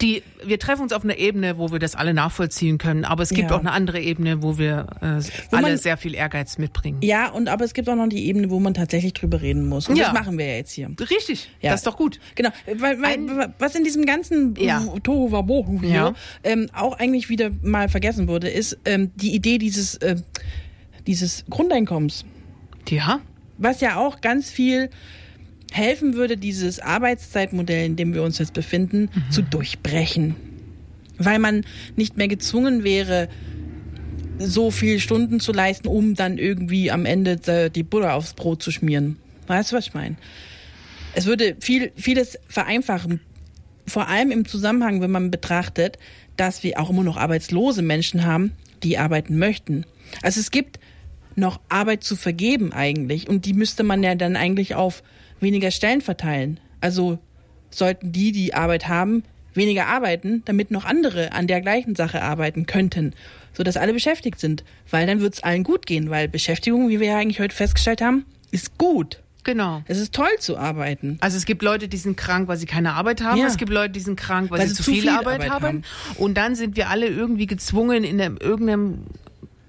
[0.00, 3.30] die, wir treffen uns auf einer Ebene, wo wir das alle nachvollziehen können, aber es
[3.30, 3.56] gibt Ja.
[3.56, 6.98] auch eine andere Ebene, wo wir äh, Wo alle man- sehr viel Ehrgeiz mitbringen.
[7.02, 9.88] ja, und aber es gibt auch noch die Ebene, wo man tatsächlich drüber reden muss.
[9.88, 10.04] Und Ja.
[10.06, 10.90] das machen wir ja jetzt hier.
[10.98, 11.72] Richtig, Ja.
[11.72, 12.18] das ist doch gut.
[12.34, 14.80] Genau, weil, weil Ein- was in diesem ganzen Ja.
[15.02, 16.14] Tohu Wabohu hier Ja.
[16.44, 20.16] ähm, auch eigentlich wieder mal vergessen wurde, ist ähm, die Idee dieses, äh,
[21.06, 22.24] dieses Grundeinkommens.
[22.88, 23.20] Ja,
[23.58, 24.90] was ja auch ganz viel
[25.70, 30.36] helfen würde, dieses Arbeitszeitmodell, in dem wir uns jetzt befinden, zu durchbrechen.
[31.18, 31.64] Weil man
[31.96, 33.28] nicht mehr gezwungen wäre,
[34.38, 38.70] so viele Stunden zu leisten, um dann irgendwie am Ende die Butter aufs Brot zu
[38.70, 39.16] schmieren.
[39.46, 40.16] Weißt du, was ich meine?
[41.14, 43.20] Es würde viel, vieles vereinfachen.
[43.86, 45.98] Vor allem im Zusammenhang, wenn man betrachtet,
[46.36, 48.52] dass wir auch immer noch arbeitslose Menschen haben,
[48.82, 49.84] die arbeiten möchten.
[50.22, 50.78] Also es gibt
[51.36, 55.02] noch Arbeit zu vergeben eigentlich und die müsste man ja dann eigentlich auf
[55.40, 56.60] weniger Stellen verteilen.
[56.80, 57.18] Also
[57.70, 59.22] sollten die, die Arbeit haben,
[59.54, 63.14] weniger arbeiten, damit noch andere an der gleichen Sache arbeiten könnten,
[63.52, 64.64] sodass alle beschäftigt sind.
[64.90, 68.00] Weil dann wird es allen gut gehen, weil Beschäftigung, wie wir ja eigentlich heute festgestellt
[68.00, 69.22] haben, ist gut.
[69.44, 69.82] genau.
[69.86, 71.18] Es ist toll zu arbeiten.
[71.20, 73.38] Also es gibt Leute, die sind krank, weil sie keine Arbeit haben.
[73.38, 73.46] Ja.
[73.46, 75.64] Es gibt Leute, die sind krank, weil, sie zu viel, Arbeit, haben.
[75.64, 75.82] haben.
[76.16, 79.06] Und dann sind wir alle irgendwie gezwungen in einem, irgendeinem,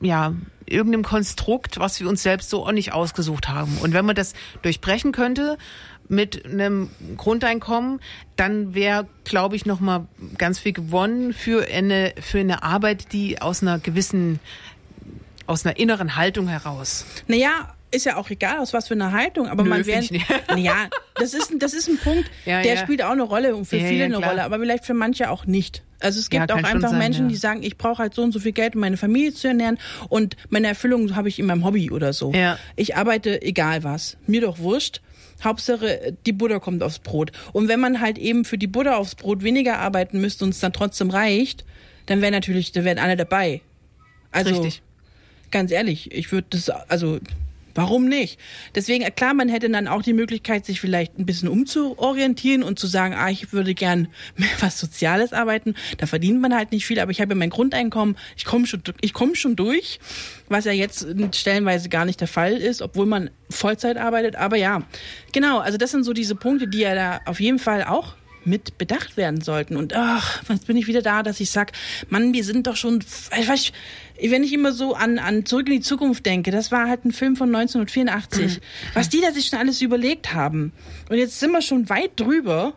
[0.02, 0.34] ja,
[0.66, 3.78] irgendeinem Konstrukt, was wir uns selbst so auch nicht ausgesucht haben.
[3.82, 5.58] Und wenn man das durchbrechen könnte
[6.08, 8.00] mit einem Grundeinkommen,
[8.36, 13.42] dann wäre, glaube ich, noch mal ganz viel gewonnen für eine für eine Arbeit, die
[13.42, 14.40] aus einer gewissen
[15.48, 17.06] aus einer inneren Haltung heraus.
[17.28, 20.04] Naja, ist ja auch egal, aus was für einer Haltung, aber Nö, man wäre.
[20.50, 22.82] Naja, das ist, das ist ein Punkt, Ja, der ja.
[22.82, 24.26] spielt auch eine Rolle und für Ja, viele ja, eine.
[24.26, 25.84] Rolle, aber vielleicht für manche auch nicht.
[26.00, 27.30] Also es Ja, gibt auch einfach sein, Menschen, ja.
[27.30, 29.78] die sagen, ich brauche halt so und so viel Geld, um meine Familie zu ernähren
[30.10, 32.32] und meine Erfüllung habe ich in meinem Hobby oder so.
[32.34, 32.58] Ja.
[32.76, 34.18] Ich arbeite egal was.
[34.26, 35.02] Mir doch wurscht.
[35.44, 37.32] Hauptsache, die Butter kommt aufs Brot.
[37.52, 40.60] Und wenn man halt eben für die Butter aufs Brot weniger arbeiten müsste und es
[40.60, 41.66] dann trotzdem reicht,
[42.06, 43.62] dann wäre natürlich, da wären alle dabei.
[44.32, 44.82] Also, Richtig.
[45.50, 47.20] ganz ehrlich, ich würde das, also,
[47.76, 48.40] warum nicht?
[48.76, 52.80] Deswegen, äh, klar, man hätte dann auch die Möglichkeit, sich vielleicht ein bisschen umzuorientieren und
[52.80, 55.76] zu sagen, ah, ich würde gern mehr was Soziales arbeiten.
[55.98, 58.82] Da verdient man halt nicht viel, aber ich habe ja mein Grundeinkommen, ich komme schon,
[59.02, 60.00] ich komme schon durch,
[60.50, 64.36] was ja jetzt stellenweise gar nicht der Fall ist, obwohl man Vollzeit arbeitet.
[64.36, 64.84] Aber ja,
[65.32, 68.16] genau, also das sind so diese Punkte, die ja da auf jeden Fall auch
[68.46, 69.78] mit bedacht werden sollten.
[69.78, 71.72] Und ach, jetzt bin ich wieder da, dass ich sag,
[72.10, 73.04] Mann, wir sind doch schon,
[73.40, 73.72] ich weiß,
[74.30, 77.12] wenn ich immer so an, an Zurück in die Zukunft denke, das war halt ein
[77.12, 78.62] Film von 1984,
[78.94, 80.74] was die da sich schon alles überlegt haben.
[81.10, 82.74] Und jetzt sind wir schon weit drüber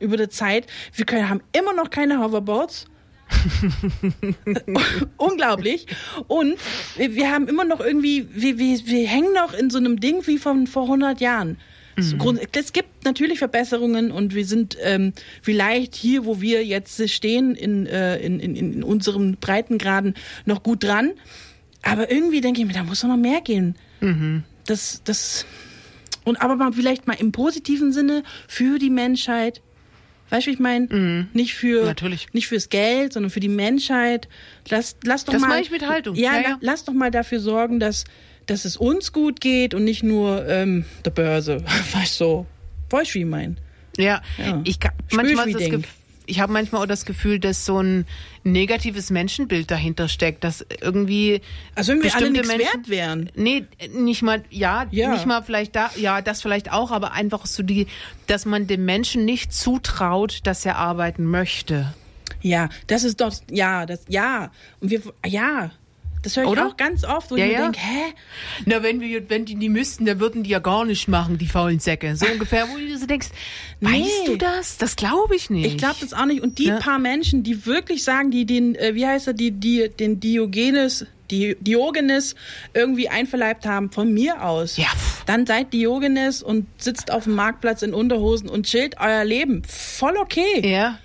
[0.00, 0.66] über der Zeit.
[0.94, 2.86] Wir können, haben immer noch keine Hoverboards.
[5.16, 5.86] Unglaublich.
[6.28, 6.56] Und
[6.96, 10.26] wir, wir haben immer noch irgendwie, wir, wir, wir hängen noch in so einem Ding
[10.26, 11.58] wie von vor 100 Jahren.
[11.98, 17.08] Es Grund- Es gibt natürlich Verbesserungen und wir sind ähm, vielleicht hier, wo wir jetzt
[17.10, 20.14] stehen, in, äh, in, in, in unseren Breitengraden
[20.46, 21.12] noch gut dran.
[21.82, 23.76] Aber irgendwie denke ich mir, da muss noch mal mehr gehen.
[24.66, 25.46] Das, das,
[26.24, 29.60] und aber mal vielleicht mal im positiven Sinne für die Menschheit.
[30.30, 31.26] Weißt du, wie ich meine?
[31.32, 32.26] Nicht für, Natürlich.
[32.34, 34.28] nicht fürs Geld, sondern für die Menschheit.
[34.68, 35.48] Lass, lass doch Das mal.
[35.48, 36.16] meine ich mit Haltung.
[36.16, 36.58] Ja, Ja, ja.
[36.60, 38.04] lass doch mal dafür sorgen, dass,
[38.50, 41.62] dass es uns gut geht und nicht nur ähm, der Börse.
[41.92, 42.46] Weißt du, so.
[42.90, 43.56] weißt du, wie ich meine?
[43.96, 44.60] Ja, Ja.
[44.64, 45.82] ich kann, manchmal ist das
[46.28, 48.06] ich habe manchmal auch das Gefühl, dass so ein
[48.44, 51.40] negatives Menschenbild dahinter steckt, dass irgendwie
[51.74, 53.30] Also wenn wir alle bestimmte nichts Menschen, wert wären.
[53.34, 55.12] Nee, nicht mal, ja, Ja.
[55.12, 57.86] nicht mal vielleicht da, ja, das vielleicht auch, aber einfach so die,
[58.26, 61.94] dass man dem Menschen nicht zutraut, dass er arbeiten möchte.
[62.42, 64.52] Ja, das ist doch, ja, das, ja.
[64.80, 65.70] Und wir, ja.
[66.22, 66.66] Das höre ich Oder?
[66.66, 67.62] auch ganz oft, wo Ja, ich mir ja.
[67.64, 68.12] denke, hä?
[68.66, 71.46] Na, wenn wir, wenn die die müssten, dann würden die ja gar nicht machen, die
[71.46, 72.16] faulen Säcke.
[72.16, 73.28] So ungefähr, wo du so denkst,
[73.80, 74.02] Nee.
[74.04, 74.78] weißt du das?
[74.78, 75.66] Das glaube ich nicht.
[75.66, 76.42] Ich glaube das auch nicht.
[76.42, 76.78] Und die Ja.
[76.78, 81.06] paar Menschen, die wirklich sagen, die den, äh, wie heißt er, die, die, den Diogenes,
[81.30, 82.34] die Diogenes
[82.74, 84.76] irgendwie einverleibt haben, von mir aus.
[84.76, 84.88] Ja.
[85.26, 89.62] Dann seid Diogenes und sitzt auf dem Marktplatz in Unterhosen und chillt euer Leben.
[89.64, 90.68] Voll okay.
[90.68, 90.98] Ja.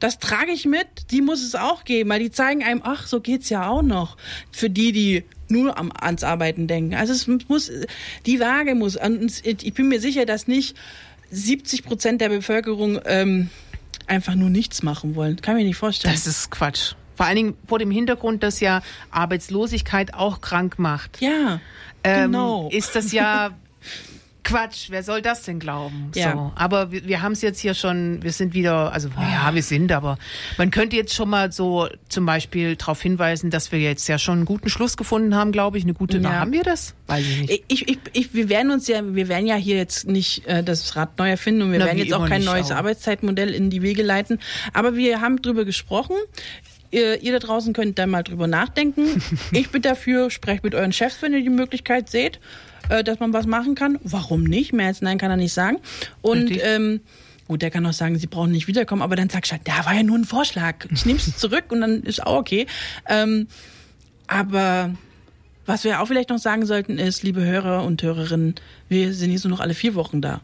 [0.00, 0.86] Das trage ich mit.
[1.10, 4.16] Die muss es auch geben, weil die zeigen einem, ach, so geht's ja auch noch.
[4.50, 6.94] Für die, die nur am, ans Arbeiten denken.
[6.94, 7.70] Also es muss,
[8.26, 10.76] die Waage muss, und ich bin mir sicher, dass nicht
[11.30, 13.50] 70 Prozent der Bevölkerung ähm,
[14.06, 15.40] einfach nur nichts machen wollen.
[15.40, 16.14] Kann mir nicht vorstellen.
[16.14, 16.94] Das ist Quatsch.
[17.14, 21.20] Vor allen Dingen vor dem Hintergrund, dass ja Arbeitslosigkeit auch krank macht.
[21.20, 21.60] ja,
[22.02, 22.70] ähm, genau.
[22.72, 23.50] ist das ja
[24.42, 24.86] Quatsch.
[24.90, 26.10] Wer soll das denn glauben?
[26.14, 26.32] Ja.
[26.32, 26.52] So.
[26.54, 29.92] Aber wir, wir haben es jetzt hier schon, wir sind wieder, also ja, wir sind,
[29.92, 30.18] aber
[30.58, 34.38] man könnte jetzt schon mal so zum Beispiel darauf hinweisen, dass wir jetzt ja schon
[34.38, 35.84] einen guten Schluss gefunden haben, glaube ich.
[35.84, 36.30] Eine gute, Ja.
[36.40, 36.94] haben wir das?
[37.06, 37.64] Weiß ich nicht.
[37.68, 40.96] Ich, ich, ich, wir werden uns ja, wir werden ja hier jetzt nicht äh, das
[40.96, 43.82] Rad neu erfinden und wir Na, werden jetzt auch kein neues aber- Arbeitszeitmodell in die
[43.82, 44.38] Wege leiten.
[44.72, 46.16] Aber wir haben drüber gesprochen.
[46.92, 49.22] Ihr, ihr da draußen könnt da mal drüber nachdenken.
[49.52, 52.40] ich bin dafür, sprecht mit euren Chefs, wenn ihr die Möglichkeit seht,
[52.90, 53.98] äh, dass man was machen kann.
[54.02, 54.72] Warum nicht?
[54.72, 55.78] Mehr als nein kann er nicht sagen.
[56.22, 57.00] Und ähm,
[57.48, 59.86] gut, der kann auch sagen, sie brauchen nicht wiederkommen, aber dann sagst du halt, da
[59.86, 60.86] war ja nur ein Vorschlag.
[60.90, 62.66] Ich nehme es zurück und dann ist auch okay.
[63.08, 63.46] Ähm,
[64.26, 64.94] aber
[65.66, 68.56] was wir auch vielleicht noch sagen sollten ist, liebe Hörer und Hörerinnen,
[68.88, 70.40] wir sind hier so noch alle vier Wochen da.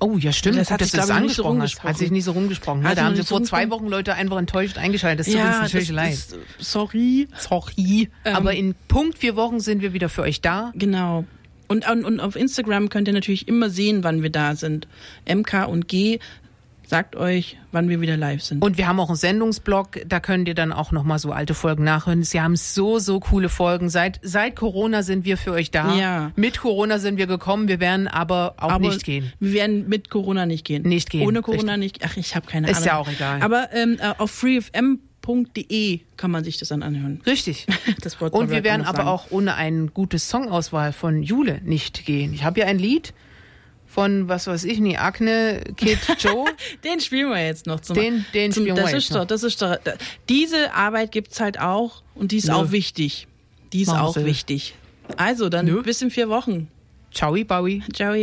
[0.00, 0.58] Oh, ja, stimmt.
[0.58, 1.74] Das Gut, hat dass sich, das nicht so angesprochen hast.
[1.78, 1.96] Hat rumgesprochen.
[1.96, 2.82] sich nicht so rumgesprochen.
[2.82, 2.94] Ne?
[2.94, 3.84] Da haben sie vor zwei rumgesprochen.
[3.86, 5.26] Wochen Leute einfach enttäuscht eingeschaltet.
[5.26, 6.12] Das tut uns natürlich leid.
[6.12, 7.28] Ist, sorry.
[7.36, 8.08] Sorry.
[8.24, 8.36] Ähm.
[8.36, 10.72] Aber in Punkt vier Wochen sind wir wieder für euch da.
[10.74, 11.24] Genau.
[11.68, 14.88] Und, und, und auf Instagram könnt ihr natürlich immer sehen, wann wir da sind.
[15.26, 16.18] MK und G
[16.88, 18.64] sagt euch, wann wir wieder live sind.
[18.64, 21.84] Und wir haben auch einen Sendungsblog, da könnt ihr dann auch nochmal so alte Folgen
[21.84, 22.22] nachhören.
[22.22, 23.90] Sie haben so, so coole Folgen.
[23.90, 25.94] Seit, seit Corona sind wir für euch da.
[25.94, 26.32] Ja.
[26.34, 29.32] Mit Corona sind wir gekommen, wir werden aber auch aber nicht gehen.
[29.38, 30.82] Wir werden mit Corona nicht gehen.
[30.82, 31.26] Nicht gehen.
[31.26, 32.00] Ohne Corona Richtig.
[32.00, 32.04] nicht.
[32.06, 32.82] Ach, ich habe keine Ist Ahnung.
[32.82, 33.42] Ist ja auch egal.
[33.42, 37.20] Aber ähm, äh, auf freefm.com www.radio1.de kann man sich das dann anhören.
[37.26, 37.66] Richtig.
[38.02, 42.32] Das Wort Und wir werden aber auch ohne eine gute Songauswahl von Jule nicht gehen.
[42.32, 43.12] Ich habe ja ein Lied
[43.86, 46.44] von was weiß ich nie, Akne Kid Joe.
[46.84, 49.20] den spielen wir jetzt noch zum Den, den zum, spielen das wir ist jetzt doch,
[49.20, 49.26] noch.
[49.26, 49.76] Das ist doch,
[50.28, 52.54] diese Arbeit gibt es halt auch und die ist Nö.
[52.54, 53.26] auch wichtig.
[53.72, 54.24] Die ist Machen auch Sie.
[54.24, 54.74] wichtig.
[55.16, 55.82] Also dann Nö.
[55.82, 56.68] bis in vier Wochen.
[57.12, 57.82] Ciao, Bowie.
[57.94, 58.14] Ciao.